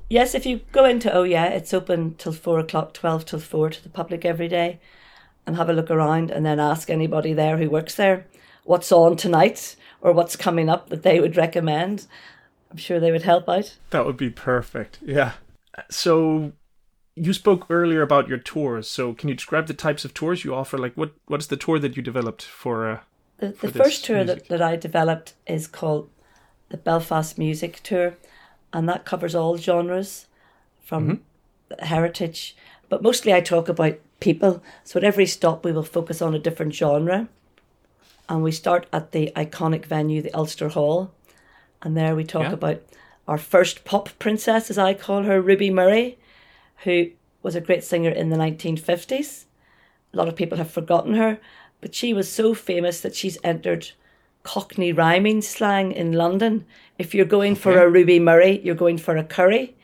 Yes, 0.09 0.35
if 0.35 0.45
you 0.45 0.61
go 0.73 0.85
into 0.85 1.13
Oh 1.13 1.23
Yeah, 1.23 1.45
it's 1.47 1.73
open 1.73 2.15
till 2.15 2.33
four 2.33 2.59
o'clock, 2.59 2.93
twelve 2.95 3.25
till 3.25 3.39
four 3.39 3.71
to 3.71 3.81
the 3.81 3.89
public 3.89 4.25
every 4.25 4.49
day, 4.49 4.81
and 5.47 5.55
have 5.57 5.69
a 5.71 5.73
look 5.73 5.89
around, 5.89 6.33
and 6.33 6.45
then 6.45 6.59
ask 6.59 6.91
anybody 6.91 7.33
there 7.33 7.59
who 7.59 7.71
works 7.71 7.95
there 7.95 8.27
what's 8.65 8.91
on 8.93 9.17
tonight 9.17 9.77
or 10.01 10.13
what's 10.13 10.37
coming 10.37 10.69
up 10.69 10.89
that 10.89 11.03
they 11.03 11.21
would 11.21 11.37
recommend. 11.37 12.07
I'm 12.71 12.77
sure 12.77 13.01
they 13.01 13.13
would 13.13 13.23
help 13.23 13.49
out. 13.49 13.77
That 13.91 14.07
would 14.07 14.17
be 14.17 14.31
perfect. 14.31 14.99
Yeah. 15.03 15.33
So, 15.91 16.53
you 17.17 17.33
spoke 17.33 17.67
earlier 17.69 18.03
about 18.03 18.29
your 18.29 18.39
tours. 18.39 18.89
So 18.89 19.13
can 19.13 19.29
you 19.29 19.35
describe 19.35 19.67
the 19.67 19.75
types 19.75 20.05
of 20.05 20.15
tours 20.15 20.45
you 20.45 20.55
offer? 20.55 20.79
Like 20.79 20.95
what 20.95 21.13
what 21.27 21.41
is 21.41 21.49
the 21.49 21.57
tour 21.57 21.79
that 21.79 21.97
you 21.97 22.03
developed 22.03 22.43
for? 22.43 22.89
Uh, 22.89 23.01
the 23.39 23.49
the 23.49 23.69
for 23.69 23.71
first 23.71 24.05
tour 24.05 24.25
that, 24.25 24.37
music? 24.37 24.49
that 24.49 24.63
I 24.63 24.77
developed 24.77 25.35
is 25.47 25.67
called 25.67 26.09
the 26.71 26.77
Belfast 26.77 27.37
Music 27.37 27.81
Tour, 27.83 28.17
and 28.73 28.89
that 28.89 29.05
covers 29.05 29.35
all 29.35 29.57
genres 29.57 30.27
from 30.81 31.23
heritage, 31.81 32.57
but 32.89 33.03
mostly 33.03 33.33
I 33.33 33.41
talk 33.41 33.69
about 33.69 33.99
people. 34.21 34.63
So 34.85 34.99
at 34.99 35.05
every 35.05 35.27
stop, 35.27 35.65
we 35.65 35.73
will 35.73 35.83
focus 35.83 36.23
on 36.23 36.35
a 36.35 36.39
different 36.39 36.75
genre. 36.75 37.29
And 38.31 38.45
we 38.45 38.53
start 38.53 38.87
at 38.93 39.11
the 39.11 39.33
iconic 39.35 39.85
venue, 39.85 40.23
the 40.23 40.33
Ulster 40.33 40.69
Hall. 40.69 41.11
And 41.83 41.97
there 41.97 42.15
we 42.15 42.23
talk 42.23 42.45
Yeah. 42.45 42.53
about 42.53 42.81
our 43.27 43.37
first 43.39 43.85
pop 43.85 44.09
princess, 44.21 44.71
as 44.71 44.79
I 44.79 44.95
call 44.95 45.25
her, 45.25 45.41
Ruby 45.43 45.69
Murray, 45.69 46.17
who 46.85 47.11
was 47.43 47.57
a 47.57 47.61
great 47.61 47.83
singer 47.83 48.11
in 48.11 48.31
the 48.31 48.37
1950s. 48.37 49.47
A 50.15 50.17
lot 50.17 50.29
of 50.29 50.37
people 50.37 50.59
have 50.59 50.71
forgotten 50.71 51.15
her, 51.15 51.41
but 51.81 51.93
she 51.95 52.15
was 52.15 52.31
so 52.31 52.55
famous 52.55 53.01
that 53.01 53.17
she's 53.17 53.37
entered 53.43 53.91
Cockney 54.45 54.93
rhyming 54.93 55.43
slang 55.43 55.91
in 55.91 56.13
London. 56.13 56.65
If 56.99 57.15
you're 57.15 57.25
going 57.25 57.57
for 57.57 57.79
a 57.79 57.91
Ruby 57.91 58.21
Murray, 58.21 58.61
you're 58.63 58.75
going 58.77 58.99
for 58.99 59.17
a 59.17 59.25
curry. 59.25 59.77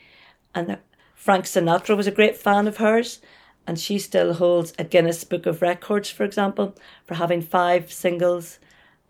And 0.55 0.79
Frank 1.15 1.47
Sinatra 1.47 1.97
was 1.97 2.07
a 2.07 2.13
great 2.13 2.37
fan 2.37 2.69
of 2.69 2.77
hers, 2.77 3.21
and 3.66 3.79
she 3.79 3.98
still 3.98 4.35
holds 4.35 4.72
a 4.79 4.85
Guinness 4.85 5.24
Book 5.24 5.46
of 5.46 5.61
Records, 5.62 6.11
for 6.11 6.24
example, 6.24 6.74
for 7.05 7.14
having 7.14 7.42
five 7.42 7.92
singles 7.92 8.59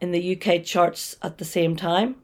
in 0.00 0.12
the 0.12 0.36
UK 0.36 0.64
charts 0.64 1.16
at 1.22 1.38
the 1.38 1.44
same 1.44 1.76
time. 1.76 2.16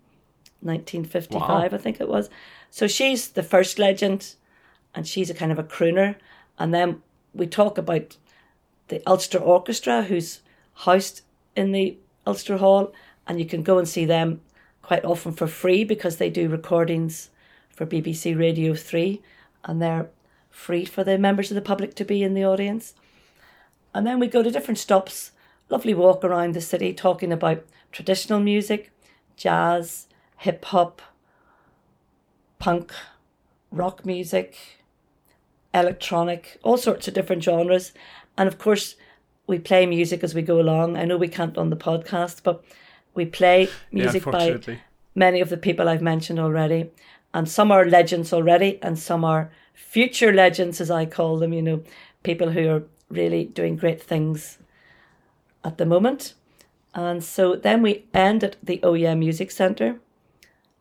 1955, 0.60 1.40
Wow. 1.72 1.76
I 1.76 1.80
think 1.80 2.00
it 2.00 2.08
was. 2.08 2.30
So 2.70 2.86
she's 2.86 3.28
the 3.30 3.42
first 3.42 3.78
legend, 3.78 4.34
and 4.94 5.06
she's 5.06 5.30
a 5.30 5.34
kind 5.34 5.52
of 5.52 5.58
a 5.58 5.64
crooner. 5.64 6.16
And 6.58 6.72
then 6.72 7.02
we 7.34 7.46
talk 7.46 7.76
about 7.78 8.16
the 8.88 9.02
Ulster 9.06 9.38
Orchestra, 9.38 10.02
who's 10.02 10.40
housed 10.74 11.22
in 11.56 11.72
the 11.72 11.96
Ulster 12.26 12.58
Hall, 12.58 12.92
and 13.26 13.38
you 13.38 13.46
can 13.46 13.62
go 13.62 13.78
and 13.78 13.88
see 13.88 14.04
them 14.04 14.40
quite 14.82 15.04
often 15.04 15.32
for 15.32 15.46
free 15.46 15.84
because 15.84 16.16
they 16.16 16.30
do 16.30 16.48
recordings 16.48 17.30
for 17.70 17.86
BBC 17.86 18.38
Radio 18.38 18.74
3, 18.74 19.20
and 19.64 19.80
they're 19.82 20.08
free 20.52 20.84
for 20.84 21.02
the 21.02 21.18
members 21.18 21.50
of 21.50 21.56
the 21.56 21.62
public 21.62 21.94
to 21.96 22.04
be 22.04 22.22
in 22.22 22.34
the 22.34 22.44
audience. 22.44 22.94
And 23.92 24.06
then 24.06 24.20
we 24.20 24.28
go 24.28 24.42
to 24.42 24.50
different 24.50 24.78
stops, 24.78 25.32
lovely 25.68 25.94
walk 25.94 26.22
around 26.22 26.54
the 26.54 26.60
city 26.60 26.92
talking 26.92 27.32
about 27.32 27.64
traditional 27.90 28.38
music, 28.38 28.92
jazz, 29.36 30.06
hip 30.38 30.64
hop, 30.66 31.02
punk, 32.58 32.92
rock 33.70 34.06
music, 34.06 34.56
electronic, 35.74 36.58
all 36.62 36.76
sorts 36.76 37.08
of 37.08 37.14
different 37.14 37.42
genres. 37.42 37.92
And 38.36 38.46
of 38.46 38.58
course, 38.58 38.94
we 39.46 39.58
play 39.58 39.86
music 39.86 40.22
as 40.22 40.34
we 40.34 40.42
go 40.42 40.60
along. 40.60 40.96
I 40.96 41.04
know 41.04 41.16
we 41.16 41.28
can't 41.28 41.58
on 41.58 41.70
the 41.70 41.76
podcast, 41.76 42.42
but 42.42 42.64
we 43.14 43.26
play 43.26 43.68
music 43.90 44.24
yeah, 44.26 44.32
by 44.32 44.78
many 45.14 45.40
of 45.40 45.48
the 45.48 45.56
people 45.56 45.88
I've 45.88 46.02
mentioned 46.02 46.38
already. 46.38 46.90
And 47.34 47.48
some 47.48 47.72
are 47.72 47.86
legends 47.86 48.32
already, 48.32 48.78
and 48.82 48.98
some 48.98 49.24
are 49.24 49.50
future 49.74 50.32
legends, 50.32 50.80
as 50.80 50.90
I 50.90 51.06
call 51.06 51.38
them, 51.38 51.52
you 51.52 51.62
know, 51.62 51.82
people 52.22 52.50
who 52.50 52.68
are 52.68 52.82
really 53.08 53.44
doing 53.44 53.76
great 53.76 54.02
things 54.02 54.58
at 55.64 55.78
the 55.78 55.86
moment. 55.86 56.34
And 56.94 57.22
so 57.24 57.56
then 57.56 57.82
we 57.82 58.04
end 58.12 58.44
at 58.44 58.56
the 58.62 58.80
Yeah 58.82 59.14
Music 59.14 59.50
Centre. 59.50 59.98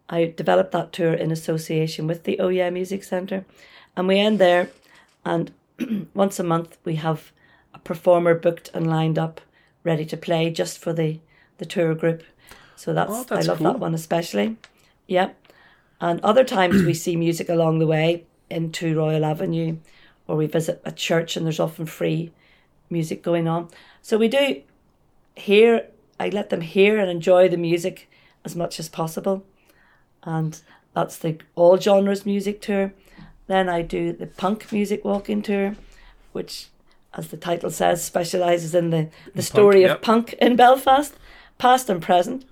I 0.09 0.33
developed 0.35 0.71
that 0.73 0.91
tour 0.91 1.13
in 1.13 1.31
association 1.31 2.05
with 2.07 2.23
the 2.23 2.37
Yeah 2.51 2.69
Music 2.69 3.03
Centre. 3.03 3.45
And 3.95 4.07
we 4.07 4.19
end 4.19 4.39
there, 4.39 4.69
and 5.25 5.51
once 6.13 6.39
a 6.39 6.43
month 6.43 6.77
we 6.85 6.95
have 6.95 7.31
a 7.73 7.79
performer 7.79 8.33
booked 8.35 8.69
and 8.73 8.87
lined 8.87 9.17
up, 9.19 9.41
ready 9.83 10.05
to 10.05 10.17
play 10.17 10.49
just 10.49 10.79
for 10.79 10.93
the, 10.93 11.19
the 11.57 11.65
tour 11.65 11.93
group. 11.95 12.23
So 12.75 12.93
that's, 12.93 13.11
Oh, 13.11 13.23
that's 13.23 13.45
I 13.45 13.49
love 13.49 13.57
cool. 13.59 13.71
that 13.71 13.79
one 13.79 13.93
especially. 13.93 14.57
Yeah. 15.07 15.31
And 15.99 16.19
other 16.21 16.43
times 16.43 16.83
we 16.83 16.93
see 16.93 17.15
music 17.15 17.47
along 17.49 17.79
the 17.79 17.87
way 17.87 18.25
into 18.51 18.95
Royal 18.95 19.25
Avenue, 19.25 19.77
or 20.27 20.35
we 20.35 20.45
visit 20.45 20.81
a 20.85 20.91
church 20.91 21.35
and 21.35 21.45
there's 21.45 21.59
often 21.59 21.85
free 21.85 22.31
music 22.89 23.23
going 23.23 23.47
on. 23.47 23.69
So 24.01 24.17
we 24.17 24.27
do 24.27 24.61
hear, 25.35 25.87
I 26.19 26.29
let 26.29 26.49
them 26.49 26.61
hear 26.61 26.99
and 26.99 27.09
enjoy 27.09 27.47
the 27.47 27.57
music 27.57 28.09
as 28.45 28.55
much 28.55 28.79
as 28.79 28.89
possible. 28.89 29.43
And 30.23 30.61
that's 30.93 31.17
the 31.17 31.39
all 31.55 31.77
genres 31.77 32.25
music 32.25 32.61
tour. 32.61 32.93
Then 33.47 33.69
I 33.69 33.81
do 33.81 34.13
the 34.13 34.27
punk 34.27 34.71
music 34.71 35.03
walking 35.03 35.41
tour, 35.41 35.75
which, 36.31 36.67
as 37.13 37.29
the 37.29 37.37
title 37.37 37.69
says, 37.69 38.03
specialises 38.03 38.75
in 38.75 38.89
the, 38.89 39.09
the 39.33 39.41
story 39.41 39.81
yep. 39.81 39.97
of 39.97 40.01
punk 40.01 40.33
in 40.33 40.55
Belfast, 40.55 41.15
past 41.57 41.89
and 41.89 42.01
present. 42.01 42.45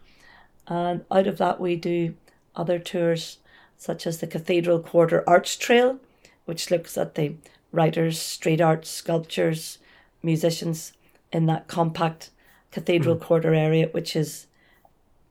And 0.67 1.05
out 1.12 1.27
of 1.27 1.38
that, 1.38 1.59
we 1.59 1.75
do 1.75 2.15
other 2.55 2.79
tours 2.79 3.38
such 3.80 4.06
as 4.06 4.20
the 4.20 4.28
Cathedral 4.28 4.80
Quarter 4.80 5.24
Arts 5.26 5.56
Trail, 5.56 6.00
which 6.46 6.70
looks 6.70 6.98
at 6.98 7.15
the 7.15 7.34
writers, 7.72 8.20
street 8.20 8.60
art, 8.60 8.86
sculptures, 8.86 9.80
musicians 10.22 10.92
in 11.32 11.46
that 11.46 11.68
compact 11.68 12.30
Cathedral 12.72 13.15
hmm. 13.15 13.24
Quarter 13.24 13.54
area, 13.56 13.88
which 13.88 14.15
is 14.15 14.48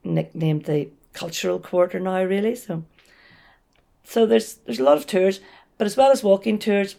nicknamed 0.03 0.65
the 0.65 0.89
Cultural 1.13 1.59
Quarter 1.59 2.01
now, 2.01 2.25
really. 2.25 2.57
So, 2.57 2.85
so 4.03 4.25
there's 4.25 4.55
there's 4.55 4.81
a 4.81 4.85
lot 4.85 4.97
of 4.97 5.07
tours, 5.07 5.41
but 5.77 5.87
as 5.87 5.97
well 5.97 6.11
as 6.11 6.25
walking 6.25 6.59
tours, 6.59 6.97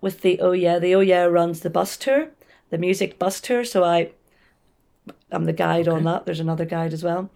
with 0.00 0.22
the 0.22 0.40
Oh 0.40 0.52
Yeah, 0.52 0.80
the 0.80 0.96
Oh 0.96 1.00
Yeah 1.00 1.24
runs 1.24 1.60
the 1.60 1.70
bus 1.70 1.96
tour, 1.96 2.28
the 2.70 2.78
music 2.78 3.20
bus 3.20 3.40
tour. 3.40 3.64
So 3.64 3.84
I, 3.84 4.10
I'm 5.30 5.44
the 5.44 5.52
guide 5.52 5.86
on 5.86 6.02
that. 6.04 6.26
There's 6.26 6.40
another 6.40 6.64
guide 6.64 6.92
as 6.92 7.04
well, 7.04 7.30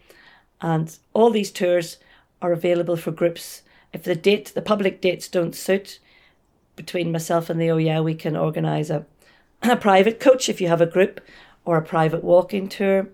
and 0.61 0.99
all 1.15 1.31
these 1.31 1.53
tours 1.53 1.99
are 2.43 2.53
available 2.53 2.97
for 2.97 3.11
groups. 3.11 3.63
If 3.93 4.03
the 4.03 4.15
date, 4.15 4.53
the 4.55 4.63
public 4.63 5.01
dates 5.01 5.29
don't 5.29 5.55
suit, 5.55 5.99
between 6.75 7.13
myself 7.13 7.49
and 7.49 7.61
the 7.61 7.71
Oh 7.71 7.79
Yeah, 7.79 8.01
we 8.01 8.15
can 8.15 8.37
organise 8.37 8.91
a, 8.91 9.07
a 9.63 9.77
private 9.77 10.21
coach 10.21 10.49
if 10.49 10.61
you 10.61 10.69
have 10.69 10.81
a 10.81 10.87
group, 10.87 11.21
or 11.65 11.77
a 11.77 11.83
private 11.83 12.23
walking 12.23 12.69
tour, 12.69 13.09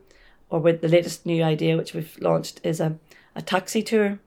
or 0.50 0.61
with 0.61 0.80
the 0.80 0.88
latest 0.88 1.24
new 1.24 1.42
idea 1.42 1.76
which 1.76 1.94
we've 1.94 2.18
launched 2.20 2.61
is 2.64 2.80
a, 2.80 2.98
a 3.35 3.42
taxi 3.42 3.82
tour, 3.82 4.18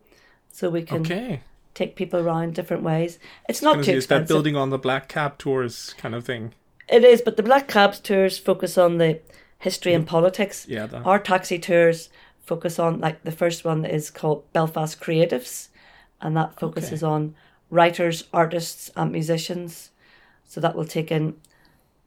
so 0.51 0.69
we 0.69 0.84
can 0.84 1.01
Okay. 1.01 1.41
take 1.73 1.95
people 1.95 2.19
around 2.19 2.55
different 2.55 2.84
ways. 2.84 3.19
It's 3.49 3.62
not 3.62 3.84
too 3.84 3.91
is 3.91 4.08
that 4.08 4.27
building 4.27 4.55
on 4.55 4.69
the 4.69 4.79
black 4.79 5.10
cab 5.10 5.38
tours 5.38 5.93
kind 5.97 6.15
of 6.15 6.23
thing? 6.25 6.53
It 6.88 7.03
is, 7.03 7.21
but 7.21 7.38
the 7.38 7.43
Black 7.43 7.67
cab 7.67 7.95
tours 8.03 8.38
focus 8.38 8.77
on 8.77 8.97
the 8.97 9.19
history 9.60 9.93
and 9.93 10.05
mm. 10.05 10.10
politics. 10.10 10.65
Yeah. 10.69 10.86
That. 10.86 11.05
Our 11.05 11.19
taxi 11.19 11.58
tours 11.60 12.10
focus 12.45 12.79
on 12.79 12.99
like 12.99 13.23
the 13.23 13.31
first 13.31 13.65
one 13.65 13.86
is 13.86 14.10
called 14.12 14.51
Belfast 14.53 14.99
Creatives, 14.99 15.69
and 16.21 16.36
that 16.38 16.60
focuses 16.60 17.03
on 17.03 17.36
writers, 17.69 18.25
artists, 18.34 18.91
and 18.95 19.12
musicians. 19.12 19.91
So 20.45 20.62
that 20.62 20.75
will 20.75 20.86
take 20.86 21.12
in 21.12 21.36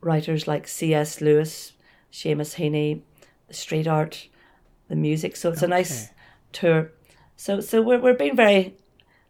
writers 0.00 0.46
like 0.46 0.68
C.S. 0.68 1.20
Lewis, 1.20 1.72
Seamus 2.12 2.54
Heaney, 2.56 3.02
the 3.48 3.54
street 3.54 3.86
art, 3.86 4.28
the 4.88 4.96
music. 4.96 5.36
So 5.36 5.50
it's 5.50 5.62
a 5.62 5.68
nice 5.68 6.08
tour. 6.52 6.92
So 7.36 7.60
so 7.60 7.82
we're 7.82 7.98
we're 8.00 8.14
being 8.14 8.36
very 8.36 8.74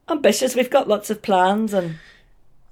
ambitious. 0.09 0.55
We've 0.55 0.71
got 0.71 0.89
lots 0.89 1.11
of 1.11 1.23
plans 1.23 1.75
and 1.75 1.97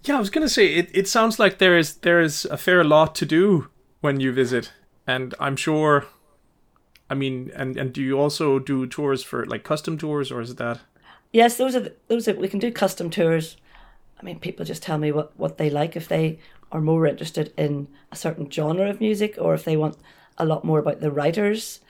Yeah, 0.04 0.16
I 0.16 0.20
was 0.20 0.30
gonna 0.30 0.48
say 0.48 0.74
it. 0.74 0.90
It 0.92 1.08
sounds 1.08 1.38
like 1.38 1.58
there 1.58 1.76
is 1.78 1.96
there 1.96 2.20
is 2.20 2.44
a 2.46 2.56
fair 2.56 2.84
lot 2.84 3.14
to 3.16 3.26
do 3.26 3.68
when 4.00 4.20
you 4.20 4.32
visit, 4.32 4.72
and 5.06 5.34
I'm 5.40 5.56
sure. 5.56 6.06
I 7.08 7.14
mean, 7.14 7.52
and 7.54 7.76
and 7.76 7.92
do 7.92 8.02
you 8.02 8.18
also 8.18 8.58
do 8.58 8.86
tours 8.86 9.22
for 9.22 9.44
like 9.46 9.62
custom 9.64 9.96
tours, 9.98 10.32
or 10.32 10.40
is 10.40 10.54
that? 10.56 10.80
Yes, 11.32 11.56
those 11.56 11.76
are 11.76 11.80
the, 11.80 11.94
those 12.08 12.28
are 12.28 12.34
we 12.34 12.48
can 12.48 12.58
do 12.60 12.72
custom 12.72 13.10
tours. 13.10 13.56
I 14.20 14.24
mean, 14.24 14.38
people 14.40 14.64
just 14.64 14.82
tell 14.82 14.98
me 14.98 15.12
what 15.12 15.38
what 15.38 15.58
they 15.58 15.70
like 15.70 15.96
if 15.96 16.08
they 16.08 16.38
are 16.72 16.80
more 16.80 17.06
interested 17.06 17.52
in 17.56 17.86
a 18.10 18.16
certain 18.16 18.50
genre 18.50 18.90
of 18.90 19.00
music 19.00 19.36
or 19.38 19.54
if 19.54 19.64
they 19.64 19.76
want 19.76 19.96
a 20.38 20.44
lot 20.44 20.64
more 20.64 20.78
about 20.80 21.00
the 21.00 21.10
writers. 21.12 21.80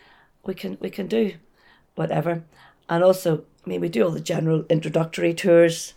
We 0.45 0.55
can 0.55 0.77
we 0.81 0.91
can 0.91 1.07
do 1.07 1.33
whatever, 1.95 2.43
and 2.89 3.03
also 3.03 3.45
I 3.65 3.69
mean 3.71 3.81
we 3.81 3.89
do 3.89 4.05
all 4.05 4.11
the 4.11 4.21
general 4.21 4.65
introductory 4.69 5.35
tours, 5.35 5.95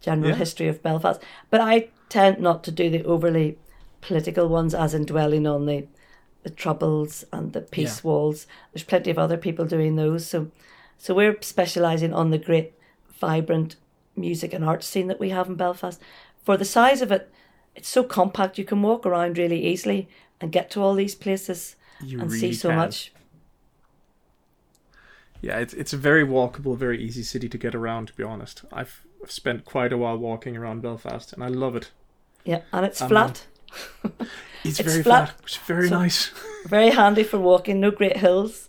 general 0.00 0.30
Yeah. 0.30 0.36
history 0.36 0.68
of 0.68 0.82
Belfast. 0.82 1.22
But 1.50 1.60
I 1.60 1.88
tend 2.08 2.38
not 2.40 2.64
to 2.64 2.70
do 2.70 2.90
the 2.90 3.04
overly 3.04 3.56
political 4.00 4.48
ones, 4.48 4.74
as 4.74 4.94
in 4.94 5.04
dwelling 5.04 5.46
on 5.46 5.66
the 5.66 5.86
the 6.48 6.54
troubles 6.54 7.24
and 7.32 7.52
the 7.52 7.60
peace 7.60 8.02
walls. 8.04 8.46
There's 8.72 8.84
plenty 8.84 9.10
of 9.10 9.18
other 9.18 9.36
people 9.36 9.64
doing 9.66 9.96
those. 9.96 10.26
So 10.26 10.50
so 10.96 11.14
we're 11.14 11.40
specialising 11.42 12.12
on 12.12 12.30
the 12.30 12.38
great, 12.38 12.72
vibrant 13.20 13.76
music 14.16 14.52
and 14.52 14.64
art 14.64 14.82
scene 14.82 15.06
that 15.08 15.20
we 15.20 15.30
have 15.30 15.48
in 15.48 15.54
Belfast. 15.54 16.00
For 16.44 16.56
the 16.56 16.64
size 16.64 17.02
of 17.02 17.12
it, 17.12 17.30
it's 17.76 17.88
so 17.88 18.02
compact 18.02 18.58
you 18.58 18.64
can 18.64 18.82
walk 18.82 19.06
around 19.06 19.38
really 19.38 19.64
easily 19.66 20.08
and 20.40 20.50
get 20.52 20.70
to 20.72 20.82
all 20.82 20.94
these 20.94 21.14
places 21.14 21.76
You 22.00 22.20
and 22.20 22.32
see 22.32 22.50
really 22.50 22.52
so 22.52 22.70
can. 22.70 22.76
much. 22.76 23.12
Yeah, 25.40 25.58
it's 25.58 25.74
it's 25.74 25.92
a 25.92 25.96
very 25.96 26.24
walkable, 26.24 26.76
very 26.76 27.02
easy 27.02 27.22
city 27.22 27.48
to 27.48 27.58
get 27.58 27.74
around. 27.74 28.06
To 28.08 28.14
be 28.14 28.24
honest, 28.24 28.64
I've 28.72 29.04
I've 29.22 29.30
spent 29.30 29.64
quite 29.64 29.92
a 29.92 29.98
while 29.98 30.16
walking 30.18 30.56
around 30.56 30.82
Belfast, 30.82 31.32
and 31.32 31.42
I 31.44 31.48
love 31.48 31.76
it. 31.76 31.92
Yeah, 32.44 32.62
and 32.72 32.84
it's 32.86 33.00
Um, 33.02 33.08
flat. 33.08 33.46
It's, 34.64 34.80
It's 34.80 34.80
very 34.80 35.02
flat, 35.02 35.28
flat. 35.30 35.40
It's 35.44 35.56
very 35.56 35.88
so- 35.88 35.98
nice. 35.98 36.30
Very 36.66 36.90
handy 36.90 37.22
for 37.22 37.38
walking. 37.38 37.80
No 37.80 37.90
great 37.90 38.16
hills. 38.18 38.68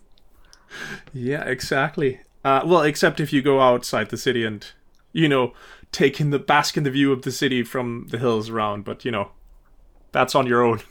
Yeah, 1.11 1.43
exactly. 1.43 2.21
Uh, 2.45 2.61
well, 2.63 2.83
except 2.83 3.19
if 3.19 3.33
you 3.33 3.41
go 3.41 3.59
outside 3.59 4.09
the 4.09 4.15
city 4.17 4.45
and, 4.45 4.65
you 5.11 5.27
know, 5.27 5.53
take 5.91 6.21
in 6.21 6.29
the 6.29 6.39
bask 6.39 6.77
in 6.77 6.83
the 6.83 6.91
view 6.91 7.11
of 7.11 7.23
the 7.23 7.31
city 7.31 7.63
from 7.63 8.07
the 8.11 8.19
hills 8.19 8.49
around. 8.49 8.85
But 8.85 9.03
you 9.03 9.11
know, 9.11 9.31
that's 10.11 10.35
on 10.35 10.45
your 10.47 10.63
own. 10.63 10.81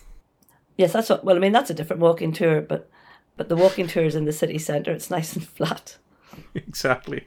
Yes, 0.76 0.92
that's 0.92 1.08
what. 1.08 1.24
Well, 1.24 1.36
I 1.36 1.38
mean, 1.38 1.52
that's 1.52 1.70
a 1.70 1.74
different 1.74 2.02
walking 2.02 2.32
tour, 2.32 2.60
but 2.60 2.90
but 3.36 3.48
the 3.48 3.56
walking 3.56 3.86
tour 3.86 4.04
is 4.04 4.16
in 4.16 4.24
the 4.24 4.32
city 4.32 4.58
centre. 4.58 4.92
It's 4.92 5.10
nice 5.10 5.34
and 5.34 5.46
flat. 5.46 5.96
exactly. 6.54 7.26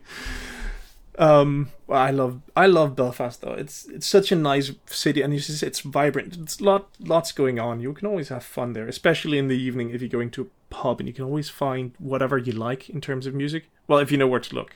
Um, 1.17 1.71
well, 1.88 2.02
I 2.02 2.12
love 2.12 2.41
I 2.56 2.67
love 2.67 2.95
Belfast 2.95 3.41
though. 3.41 3.54
It's 3.54 3.86
it's 3.86 4.08
such 4.08 4.32
a 4.32 4.36
nice 4.36 4.71
city, 4.86 5.21
and 5.21 5.34
it's 5.34 5.47
just, 5.47 5.63
it's 5.63 5.82
vibrant. 5.82 6.38
It's 6.38 6.62
lot 6.62 6.89
lots 7.00 7.32
going 7.32 7.60
on. 7.60 7.82
You 7.82 7.93
can 7.93 8.08
always 8.08 8.30
have 8.30 8.43
fun 8.43 8.74
there, 8.74 8.88
especially 8.88 9.38
in 9.38 9.47
the 9.47 9.58
evening 9.58 9.89
if 9.89 10.02
you're 10.02 10.10
going 10.10 10.32
to 10.32 10.43
a 10.43 10.74
pub, 10.74 11.00
and 11.00 11.10
you 11.10 11.13
can 11.13 11.26
always 11.26 11.50
find 11.50 11.93
whatever 12.00 12.38
you 12.38 12.54
like 12.54 12.89
in 12.89 13.02
terms 13.02 13.26
of 13.28 13.34
music. 13.34 13.69
Well, 13.88 14.00
if 14.00 14.12
you 14.12 14.17
know 14.17 14.28
where 14.28 14.39
to 14.39 14.56
look. 14.56 14.76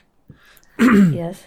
yes. 0.78 1.44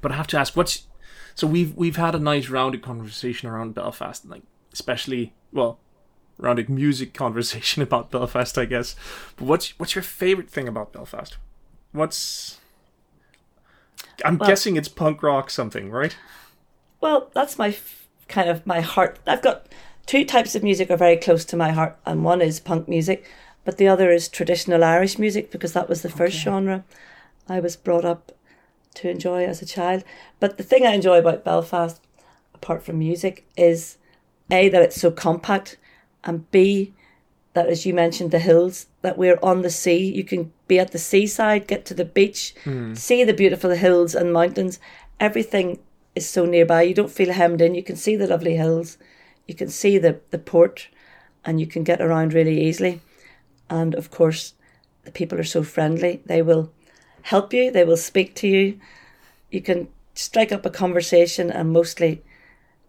But 0.00 0.12
I 0.12 0.16
have 0.16 0.26
to 0.28 0.38
ask, 0.38 0.56
what's 0.56 0.86
so 1.34 1.46
we've 1.46 1.74
we've 1.74 1.96
had 1.96 2.14
a 2.14 2.18
nice 2.18 2.48
rounded 2.48 2.82
conversation 2.82 3.48
around 3.48 3.74
Belfast, 3.74 4.28
like 4.28 4.42
especially 4.72 5.34
well, 5.52 5.78
rounded 6.38 6.68
music 6.68 7.14
conversation 7.14 7.82
about 7.82 8.10
Belfast, 8.10 8.58
I 8.58 8.64
guess. 8.64 8.96
But 9.36 9.46
what's 9.46 9.78
what's 9.78 9.94
your 9.94 10.02
favorite 10.02 10.50
thing 10.50 10.68
about 10.68 10.92
Belfast? 10.92 11.36
What's 11.92 12.58
I'm 14.24 14.38
Well- 14.38 14.48
guessing 14.48 14.76
it's 14.76 14.88
punk 14.88 15.22
rock 15.22 15.50
something, 15.50 15.90
right? 15.90 16.16
Well, 17.00 17.30
that's 17.34 17.58
my 17.58 17.68
f- 17.68 18.06
kind 18.28 18.48
of 18.48 18.66
my 18.66 18.80
heart. 18.80 19.18
I've 19.26 19.42
got 19.42 19.66
two 20.06 20.24
types 20.24 20.54
of 20.54 20.62
music 20.62 20.90
are 20.90 20.96
very 20.96 21.16
close 21.16 21.44
to 21.46 21.56
my 21.56 21.70
heart, 21.72 21.98
and 22.06 22.24
one 22.24 22.40
is 22.40 22.60
punk 22.60 22.88
music, 22.88 23.24
but 23.64 23.76
the 23.78 23.88
other 23.88 24.10
is 24.10 24.28
traditional 24.28 24.84
Irish 24.84 25.18
music 25.18 25.50
because 25.50 25.72
that 25.72 25.88
was 25.88 26.02
the 26.02 26.08
first 26.08 26.36
Okay. 26.36 26.44
genre 26.44 26.84
I 27.48 27.60
was 27.60 27.76
brought 27.76 28.04
up 28.04 28.32
to 28.94 29.08
enjoy 29.10 29.44
as 29.44 29.62
a 29.62 29.66
child. 29.66 30.04
But 30.38 30.58
the 30.58 30.62
thing 30.62 30.86
I 30.86 30.92
enjoy 30.94 31.18
about 31.18 31.44
Belfast, 31.44 32.00
apart 32.54 32.82
from 32.84 32.98
music, 32.98 33.44
is 33.56 33.96
a 34.50 34.68
that 34.68 34.82
it's 34.82 35.00
so 35.00 35.10
compact, 35.10 35.76
and 36.24 36.48
b 36.50 36.92
that 37.54 37.68
as 37.68 37.84
you 37.84 37.92
mentioned 37.94 38.30
the 38.30 38.38
hills 38.38 38.86
that 39.02 39.18
we're 39.18 39.38
on 39.42 39.62
the 39.62 39.70
sea. 39.70 40.12
You 40.12 40.24
can 40.24 40.52
be 40.66 40.78
at 40.78 40.92
the 40.92 40.98
seaside, 40.98 41.66
get 41.66 41.84
to 41.86 41.94
the 41.94 42.04
beach, 42.04 42.54
hmm. 42.64 42.94
see 42.94 43.24
the 43.24 43.34
beautiful 43.34 43.70
hills 43.70 44.14
and 44.14 44.32
mountains. 44.32 44.80
Everything 45.20 45.78
is 46.14 46.28
so 46.28 46.46
nearby. 46.46 46.82
You 46.82 46.94
don't 46.94 47.10
feel 47.10 47.32
hemmed 47.32 47.60
in. 47.60 47.74
You 47.74 47.82
can 47.82 47.96
see 47.96 48.16
the 48.16 48.26
lovely 48.26 48.56
hills, 48.56 48.98
you 49.46 49.54
can 49.54 49.68
see 49.68 49.98
the, 49.98 50.20
the 50.30 50.38
port, 50.38 50.88
and 51.44 51.60
you 51.60 51.66
can 51.66 51.84
get 51.84 52.00
around 52.00 52.32
really 52.32 52.60
easily. 52.60 53.00
And 53.68 53.94
of 53.94 54.10
course, 54.10 54.54
the 55.04 55.10
people 55.10 55.38
are 55.38 55.44
so 55.44 55.62
friendly. 55.62 56.22
They 56.26 56.42
will 56.42 56.72
help 57.22 57.52
you, 57.52 57.70
they 57.70 57.84
will 57.84 57.96
speak 57.96 58.34
to 58.36 58.48
you. 58.48 58.78
You 59.50 59.60
can 59.60 59.88
strike 60.14 60.52
up 60.52 60.66
a 60.66 60.70
conversation, 60.70 61.50
and 61.50 61.72
mostly 61.72 62.22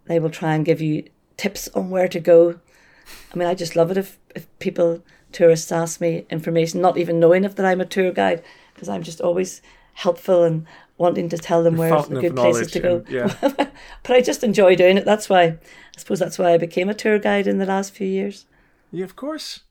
they 0.06 0.20
will 0.20 0.30
try 0.30 0.56
and 0.56 0.66
give 0.66 0.82
you 0.82 1.06
tips 1.38 1.68
on 1.70 1.90
where 1.90 2.08
to 2.08 2.20
go. 2.20 2.60
I 3.34 3.38
mean, 3.38 3.48
I 3.48 3.56
just 3.56 3.76
love 3.76 3.92
it 3.92 3.98
if, 3.98 4.20
if 4.36 4.48
people, 4.60 5.04
tourists, 5.34 5.72
ask 5.72 6.00
me 6.00 6.26
information, 6.30 6.82
not 6.82 6.98
even 6.98 7.20
knowing 7.20 7.44
if 7.44 7.56
that 7.56 7.66
I'm 7.66 7.82
a 7.82 7.86
tour 7.86 8.12
guide, 8.12 8.44
because 8.74 8.90
I'm 8.90 9.04
just 9.04 9.22
always 9.22 9.62
helpful 9.94 10.44
and 10.44 10.66
wanting 10.98 11.30
to 11.30 11.38
tell 11.38 11.64
them 11.64 11.76
where 11.78 11.90
Fountain 11.90 12.16
the 12.16 12.22
good 12.22 12.36
places 12.36 12.72
to 12.72 12.80
go. 12.80 12.96
and- 12.98 13.10
yeah. 13.10 13.36
but 14.04 14.12
I 14.12 14.22
just 14.22 14.44
enjoy 14.44 14.76
doing 14.76 14.98
it. 14.98 15.06
That's 15.06 15.30
why, 15.30 15.44
I 15.44 15.60
suppose 15.98 16.20
that's 16.20 16.40
why 16.40 16.54
I 16.54 16.58
became 16.58 16.90
a 16.90 16.94
tour 16.94 17.20
guide 17.20 17.48
in 17.48 17.58
the 17.58 17.66
last 17.66 17.94
few 17.94 18.08
years. 18.08 18.46
Yeah, 18.92 19.06
of 19.06 19.16
course. 19.16 19.62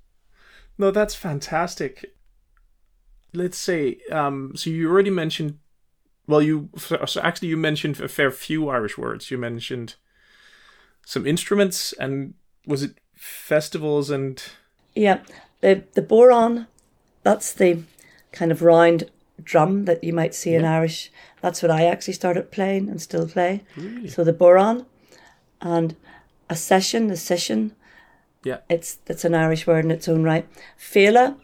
No, 0.79 0.90
that's 0.90 1.14
fantastic. 1.14 2.14
Let's 3.33 3.57
say, 3.59 3.98
um, 4.11 4.53
so 4.55 4.68
you 4.70 4.90
already 4.90 5.11
mentioned, 5.11 5.59
well, 6.27 6.42
you 6.42 6.68
so 6.77 7.20
actually 7.22 7.48
you 7.48 7.57
mentioned 7.57 8.01
a 8.01 8.09
fair 8.09 8.31
few 8.31 8.68
Irish 8.68 8.98
words. 8.98 9.31
You 9.31 9.38
mentioned 9.38 9.94
some 11.05 11.27
instruments, 11.27 11.92
and 11.94 12.35
was 12.66 12.83
it 12.83 12.98
festivals 13.14 14.11
and 14.11 14.42
Yeah, 14.94 15.20
the 15.62 15.83
the 15.94 16.03
bodhrán, 16.03 16.66
that's 17.22 17.53
the 17.55 17.79
kind 18.33 18.53
of 18.53 18.61
round 18.62 19.11
drum 19.42 19.85
that 19.87 20.05
you 20.05 20.12
might 20.12 20.35
see 20.35 20.55
in 20.55 20.64
Irish. 20.64 21.11
That's 21.40 21.62
what 21.62 21.70
I 21.70 21.87
actually 21.87 22.14
started 22.14 22.51
playing 22.53 22.88
and 22.88 23.01
still 23.03 23.27
play. 23.27 23.62
really? 23.77 24.09
So 24.09 24.22
the 24.25 24.33
bodhrán, 24.33 24.85
and 25.61 25.96
a 26.48 26.55
session, 26.57 27.09
the 27.09 27.16
session. 27.16 27.72
Yeah. 28.44 28.59
It's 28.68 28.98
it's 29.07 29.25
an 29.25 29.35
Irish 29.35 29.66
word 29.66 29.85
in 29.85 29.90
its 29.90 30.09
own 30.09 30.22
right. 30.25 30.46
Féile, 30.79 31.37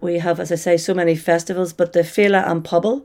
we 0.00 0.18
have, 0.18 0.40
as 0.40 0.50
I 0.52 0.56
say, 0.56 0.76
so 0.76 0.92
many 0.94 1.14
festivals, 1.16 1.72
but 1.72 1.92
the 1.92 2.00
Féile 2.02 2.42
an 2.50 2.62
Phobail 2.62 3.04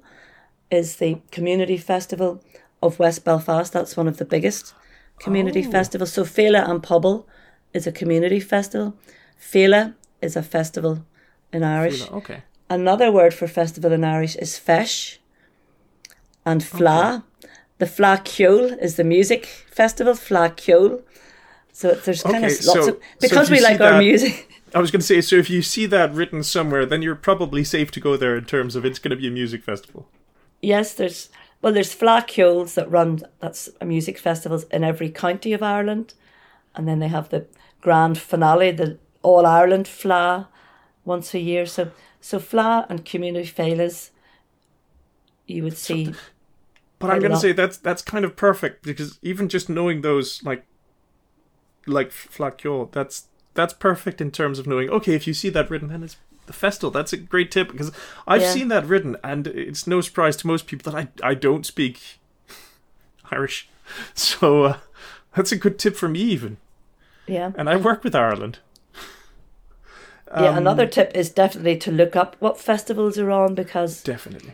is 0.71 0.95
the 0.97 1.21
community 1.31 1.77
festival 1.77 2.41
of 2.81 2.99
West 2.99 3.23
Belfast. 3.23 3.71
That's 3.73 3.95
one 3.97 4.07
of 4.07 4.17
the 4.17 4.25
biggest 4.25 4.73
community 5.19 5.63
Oh. 5.67 5.71
festivals. 5.71 6.11
So 6.13 6.23
Féile 6.23 6.67
an 6.67 6.81
Phobail 6.81 7.25
is 7.73 7.85
a 7.87 7.91
community 7.91 8.39
festival. 8.39 8.95
Féile 9.39 9.93
is 10.21 10.35
a 10.35 10.43
festival 10.43 11.05
in 11.53 11.63
Irish. 11.63 12.09
Okay. 12.11 12.43
Another 12.69 13.11
word 13.11 13.33
for 13.33 13.47
festival 13.47 13.91
in 13.93 14.03
Irish 14.03 14.35
is 14.35 14.59
feis 14.59 15.17
and 16.45 16.61
fleadh. 16.61 17.23
The 17.79 17.85
Fleadh 17.85 18.23
Ceol 18.25 18.77
is 18.81 18.95
the 18.95 19.03
music 19.03 19.45
festival, 19.45 20.13
Fleadh 20.13 20.55
Ceol. 20.55 21.03
So 21.71 21.93
there's 21.93 22.23
kind 22.23 22.37
Okay, 22.43 22.47
of 22.55 22.65
lots 22.65 22.85
so- 22.85 22.89
of 22.93 22.99
because 23.21 23.49
you 23.49 23.57
we 23.57 23.61
like 23.61 23.79
our 23.79 23.91
that- 23.93 23.99
music. 23.99 24.43
I 24.75 24.79
was 24.79 24.91
going 24.91 24.99
to 24.99 25.05
say, 25.05 25.21
so 25.21 25.37
if 25.37 25.49
you 25.49 25.61
see 25.61 25.85
that 25.85 26.13
written 26.13 26.43
somewhere, 26.43 26.85
then 26.85 27.01
you're 27.01 27.15
probably 27.15 27.63
safe 27.63 27.89
to 27.91 28.01
go 28.01 28.17
there 28.17 28.35
in 28.35 28.43
terms 28.45 28.75
of 28.75 28.83
it's 28.83 28.99
going 28.99 29.11
to 29.11 29.15
be 29.15 29.27
a 29.27 29.31
music 29.31 29.63
festival. 29.63 30.09
Yes, 30.61 30.93
there's 30.93 31.29
well, 31.61 31.71
there's 31.71 31.95
Fleadh 31.95 32.27
Ceols 32.27 32.73
that 32.73 32.89
run 32.91 33.21
that's 33.39 33.69
a 33.79 33.85
music 33.85 34.17
festivals 34.17 34.63
in 34.65 34.83
every 34.83 35.09
county 35.09 35.53
of 35.53 35.63
Ireland, 35.63 36.15
and 36.75 36.87
then 36.87 36.99
they 36.99 37.07
have 37.07 37.29
the 37.29 37.45
grand 37.79 38.17
finale, 38.17 38.71
the 38.71 38.97
All 39.27 39.45
Ireland 39.45 39.85
Fleadh, 39.87 40.47
once 41.03 41.33
a 41.33 41.39
year. 41.39 41.65
So 41.65 41.91
so 42.21 42.39
Fleadh 42.39 42.85
and 42.89 43.05
community 43.05 43.49
féiles, 43.49 44.11
you 45.47 45.63
would 45.63 45.77
see. 45.77 46.13
But 46.99 47.11
I'm 47.11 47.19
going 47.19 47.31
to 47.31 47.37
say 47.37 47.51
that's 47.51 47.77
that's 47.77 48.01
kind 48.01 48.25
of 48.25 48.35
perfect 48.35 48.83
because 48.83 49.19
even 49.21 49.49
just 49.49 49.69
knowing 49.69 50.01
those 50.01 50.41
like 50.43 50.65
like 51.85 52.09
Fleadh 52.11 52.57
Ceol, 52.57 52.91
that's 52.91 53.27
that's 53.53 53.73
perfect 53.73 54.21
in 54.21 54.31
terms 54.31 54.59
of 54.59 54.67
knowing. 54.67 54.89
Okay, 54.89 55.13
if 55.13 55.27
you 55.27 55.33
see 55.33 55.49
that 55.49 55.69
written, 55.69 55.89
then 55.89 56.03
it's 56.03 56.17
the 56.45 56.53
festival. 56.53 56.91
That's 56.91 57.13
a 57.13 57.17
great 57.17 57.51
tip 57.51 57.71
because 57.71 57.91
I've 58.27 58.41
Yeah. 58.41 58.51
seen 58.51 58.67
that 58.69 58.85
written, 58.85 59.17
and 59.23 59.47
it's 59.47 59.87
no 59.87 60.01
surprise 60.01 60.37
to 60.37 60.47
most 60.47 60.67
people 60.67 60.91
that 60.91 60.97
I 61.23 61.31
I 61.31 61.33
don't 61.33 61.65
speak 61.65 62.19
Irish, 63.31 63.69
so 64.13 64.63
uh, 64.63 64.77
that's 65.35 65.51
a 65.51 65.57
good 65.57 65.77
tip 65.79 65.95
for 65.95 66.07
me 66.09 66.21
even. 66.21 66.57
Yeah. 67.27 67.51
And 67.57 67.69
I 67.69 67.75
work 67.75 68.03
with 68.03 68.15
Ireland. 68.15 68.59
Yeah, 70.31 70.49
Um, 70.49 70.57
another 70.57 70.85
tip 70.85 71.11
is 71.15 71.29
definitely 71.29 71.77
to 71.77 71.91
look 71.91 72.15
up 72.15 72.35
what 72.39 72.59
festivals 72.59 73.17
are 73.17 73.31
on 73.31 73.55
because 73.55 74.03
Definitely. 74.03 74.53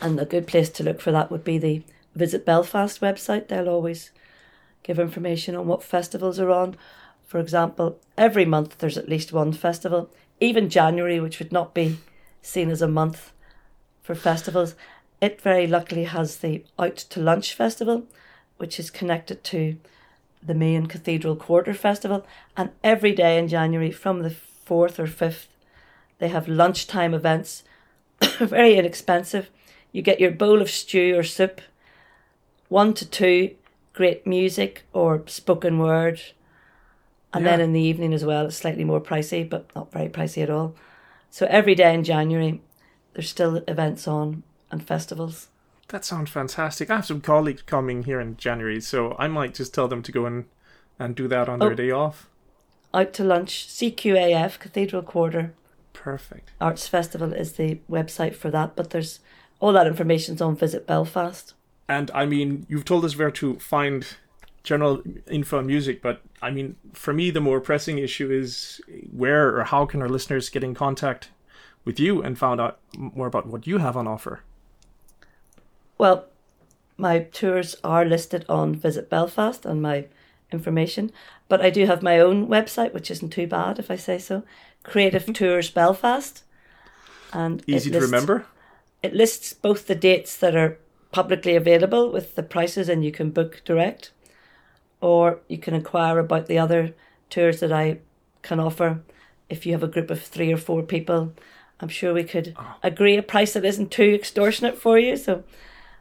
And 0.00 0.18
a 0.20 0.24
good 0.24 0.46
place 0.46 0.68
to 0.70 0.82
look 0.82 1.00
for 1.00 1.12
that 1.12 1.30
would 1.30 1.44
be 1.44 1.58
the 1.58 1.82
Visit 2.14 2.44
Belfast 2.44 3.00
website. 3.00 3.48
They'll 3.48 3.68
always 3.68 4.10
give 4.82 4.98
information 4.98 5.54
on 5.54 5.66
what 5.66 5.82
festivals 5.82 6.40
are 6.40 6.50
on. 6.50 6.76
For 7.26 7.38
example, 7.38 7.98
every 8.16 8.44
month 8.44 8.78
there's 8.78 8.98
at 8.98 9.08
least 9.08 9.32
one 9.32 9.52
festival. 9.52 10.10
Even 10.40 10.70
January, 10.70 11.20
which 11.20 11.38
would 11.38 11.52
not 11.52 11.74
be 11.74 11.98
seen 12.42 12.70
as 12.70 12.82
a 12.82 12.88
month 12.88 13.32
for 14.02 14.14
festivals, 14.14 14.74
it 15.20 15.40
very 15.40 15.66
luckily 15.66 16.04
has 16.04 16.38
the 16.38 16.64
Out 16.78 16.96
to 16.96 17.20
Lunch 17.20 17.54
Festival, 17.54 18.06
which 18.58 18.78
is 18.78 18.90
connected 18.90 19.42
to 19.44 19.76
the 20.42 20.54
main 20.54 20.86
Cathedral 20.86 21.36
Quarter 21.36 21.74
Festival. 21.74 22.26
And 22.56 22.70
every 22.84 23.12
day 23.12 23.38
in 23.38 23.48
January, 23.48 23.90
from 23.90 24.22
the 24.22 24.34
4th 24.66 24.98
or 24.98 25.06
5th, 25.06 25.46
they 26.18 26.28
have 26.28 26.48
lunchtime 26.48 27.14
events, 27.14 27.62
very 28.38 28.76
inexpensive. 28.76 29.50
You 29.92 30.02
get 30.02 30.20
your 30.20 30.30
bowl 30.30 30.60
of 30.60 30.70
stew 30.70 31.16
or 31.16 31.22
soup, 31.22 31.60
one 32.68 32.94
to 32.94 33.06
two 33.08 33.54
great 33.92 34.26
music 34.26 34.84
or 34.92 35.22
spoken 35.26 35.78
word. 35.78 36.20
And 37.32 37.44
then 37.44 37.60
in 37.60 37.72
the 37.74 37.80
evening 37.80 38.14
as 38.14 38.24
well, 38.24 38.46
it's 38.46 38.56
slightly 38.56 38.84
more 38.84 39.00
pricey, 39.00 39.48
but 39.48 39.66
not 39.76 39.92
very 39.92 40.08
pricey 40.08 40.42
at 40.42 40.48
all. 40.50 40.74
So 41.30 41.46
every 41.50 41.74
day 41.74 41.92
in 41.92 42.02
January, 42.02 42.62
there's 43.12 43.28
still 43.28 43.56
events 43.68 44.08
on 44.08 44.42
and 44.70 44.82
festivals. 44.86 45.48
That 45.88 46.04
sounds 46.04 46.30
fantastic. 46.30 46.90
I 46.90 46.96
have 46.96 47.06
some 47.06 47.20
colleagues 47.20 47.62
coming 47.62 48.04
here 48.04 48.20
in 48.20 48.36
January, 48.38 48.80
so 48.80 49.14
I 49.18 49.28
might 49.28 49.54
just 49.54 49.74
tell 49.74 49.86
them 49.88 50.02
to 50.02 50.12
go 50.12 50.24
and 50.26 50.46
and 50.98 51.14
do 51.14 51.28
that 51.28 51.46
on 51.48 51.58
their 51.58 51.72
Oh. 51.72 51.74
day 51.74 51.90
off. 51.90 52.30
Out 52.96 53.12
to 53.12 53.24
lunch, 53.24 53.68
CQAF, 53.68 54.58
Cathedral 54.58 55.02
Quarter 55.02 55.52
Perfect. 55.92 56.52
Arts 56.62 56.88
Festival 56.88 57.34
is 57.34 57.52
the 57.52 57.78
website 57.90 58.34
for 58.34 58.50
that, 58.50 58.74
but 58.74 58.88
there's 58.88 59.20
all 59.60 59.74
that 59.74 59.86
information's 59.86 60.40
on 60.40 60.56
Visit 60.56 60.86
Belfast. 60.86 61.52
And 61.90 62.10
I 62.14 62.24
mean, 62.24 62.64
you've 62.70 62.86
told 62.86 63.04
us 63.04 63.14
where 63.14 63.30
to 63.32 63.58
find 63.58 64.06
general 64.62 65.02
info 65.30 65.58
on 65.58 65.66
music, 65.66 66.00
but 66.00 66.22
I 66.40 66.50
mean, 66.50 66.76
for 66.94 67.12
me, 67.12 67.30
the 67.30 67.40
more 67.40 67.60
pressing 67.60 67.98
issue 67.98 68.30
is 68.30 68.80
where 69.12 69.54
or 69.54 69.64
how 69.64 69.84
can 69.84 70.00
our 70.00 70.08
listeners 70.08 70.48
get 70.48 70.64
in 70.64 70.74
contact 70.74 71.28
with 71.84 72.00
you 72.00 72.22
and 72.22 72.38
find 72.38 72.60
out 72.60 72.78
more 72.96 73.26
about 73.26 73.46
what 73.46 73.66
you 73.66 73.76
have 73.76 73.96
on 73.98 74.08
offer? 74.08 74.40
Well, 75.98 76.26
my 76.96 77.18
tours 77.18 77.76
are 77.84 78.06
listed 78.06 78.46
on 78.48 78.74
Visit 78.74 79.10
Belfast 79.10 79.66
and 79.66 79.82
my 79.82 80.06
information, 80.52 81.10
but 81.48 81.60
I 81.60 81.70
do 81.70 81.86
have 81.86 82.02
my 82.02 82.18
own 82.18 82.48
website, 82.48 82.94
which 82.94 83.10
isn't 83.10 83.30
too 83.30 83.46
bad 83.46 83.78
if 83.78 83.90
I 83.90 83.96
say 83.96 84.18
so. 84.18 84.42
Creative 84.82 85.22
mm-hmm. 85.22 85.32
Tours 85.32 85.70
Belfast, 85.70 86.44
and 87.32 87.62
easy 87.66 87.90
to 87.90 88.00
remember. 88.00 88.46
It 89.02 89.14
lists 89.14 89.52
both 89.52 89.86
the 89.86 89.94
dates 89.94 90.36
that 90.36 90.56
are 90.56 90.78
publicly 91.12 91.56
available 91.56 92.10
with 92.10 92.34
the 92.34 92.42
prices, 92.42 92.88
and 92.88 93.04
you 93.04 93.12
can 93.12 93.30
book 93.30 93.62
direct, 93.64 94.12
or 95.00 95.40
you 95.48 95.58
can 95.58 95.74
inquire 95.74 96.18
about 96.18 96.46
the 96.46 96.58
other 96.58 96.94
tours 97.30 97.60
that 97.60 97.72
I 97.72 97.98
can 98.42 98.60
offer. 98.60 99.02
If 99.48 99.66
you 99.66 99.72
have 99.72 99.82
a 99.82 99.88
group 99.88 100.10
of 100.10 100.22
three 100.22 100.52
or 100.52 100.56
four 100.56 100.82
people, 100.82 101.32
I'm 101.80 101.88
sure 101.88 102.14
we 102.14 102.24
could 102.24 102.54
oh. 102.58 102.76
agree 102.82 103.16
a 103.16 103.22
price 103.22 103.52
that 103.52 103.64
isn't 103.64 103.90
too 103.90 104.14
extortionate 104.14 104.78
for 104.78 104.98
you. 104.98 105.16
So, 105.16 105.44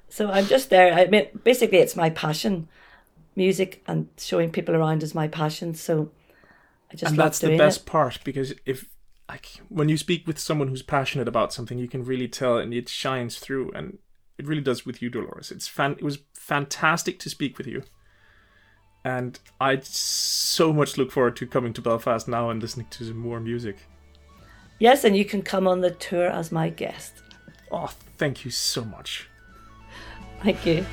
so 0.09 0.29
I'm 0.31 0.45
just 0.45 0.69
there. 0.69 0.93
I 0.93 1.07
mean, 1.07 1.27
basically, 1.43 1.79
it's 1.79 1.95
my 1.95 2.09
passion. 2.09 2.67
Music 3.35 3.83
and 3.87 4.07
showing 4.17 4.51
people 4.51 4.75
around 4.75 5.03
is 5.03 5.13
my 5.13 5.27
passion. 5.27 5.73
So, 5.73 6.11
I 6.91 6.95
just 6.95 7.11
and 7.11 7.19
that's 7.19 7.39
the 7.39 7.57
best 7.57 7.81
it. 7.81 7.85
part 7.85 8.19
because 8.23 8.53
if 8.65 8.89
like 9.27 9.47
when 9.69 9.89
you 9.89 9.97
speak 9.97 10.27
with 10.27 10.39
someone 10.39 10.67
who's 10.67 10.83
passionate 10.83 11.27
about 11.27 11.53
something, 11.53 11.77
you 11.77 11.87
can 11.87 12.03
really 12.03 12.27
tell, 12.27 12.57
and 12.57 12.73
it 12.73 12.87
shines 12.87 13.39
through, 13.39 13.71
and 13.71 13.97
it 14.37 14.47
really 14.47 14.61
does 14.61 14.85
with 14.85 15.01
you, 15.01 15.09
Dolores. 15.09 15.51
It's 15.51 15.67
fan. 15.67 15.93
It 15.93 16.03
was 16.03 16.19
fantastic 16.33 17.19
to 17.19 17.29
speak 17.29 17.57
with 17.57 17.67
you 17.67 17.83
and 19.05 19.39
I 19.61 19.79
so 19.83 20.73
much 20.73 20.97
look 20.97 21.11
forward 21.11 21.35
to 21.37 21.45
coming 21.45 21.73
to 21.73 21.81
Belfast 21.81 22.27
now 22.27 22.49
and 22.49 22.59
listening 22.61 22.87
to 22.89 23.05
some 23.05 23.17
more 23.17 23.39
music. 23.39 23.77
Yes, 24.79 25.03
and 25.03 25.15
you 25.15 25.23
can 25.23 25.43
come 25.43 25.67
on 25.67 25.81
the 25.81 25.91
tour 25.91 26.27
as 26.27 26.51
my 26.51 26.69
guest. 26.69 27.21
Oh, 27.71 27.91
thank 28.17 28.43
you 28.43 28.51
so 28.51 28.83
much. 28.83 29.29
Thank 30.41 30.65
you. 30.65 30.83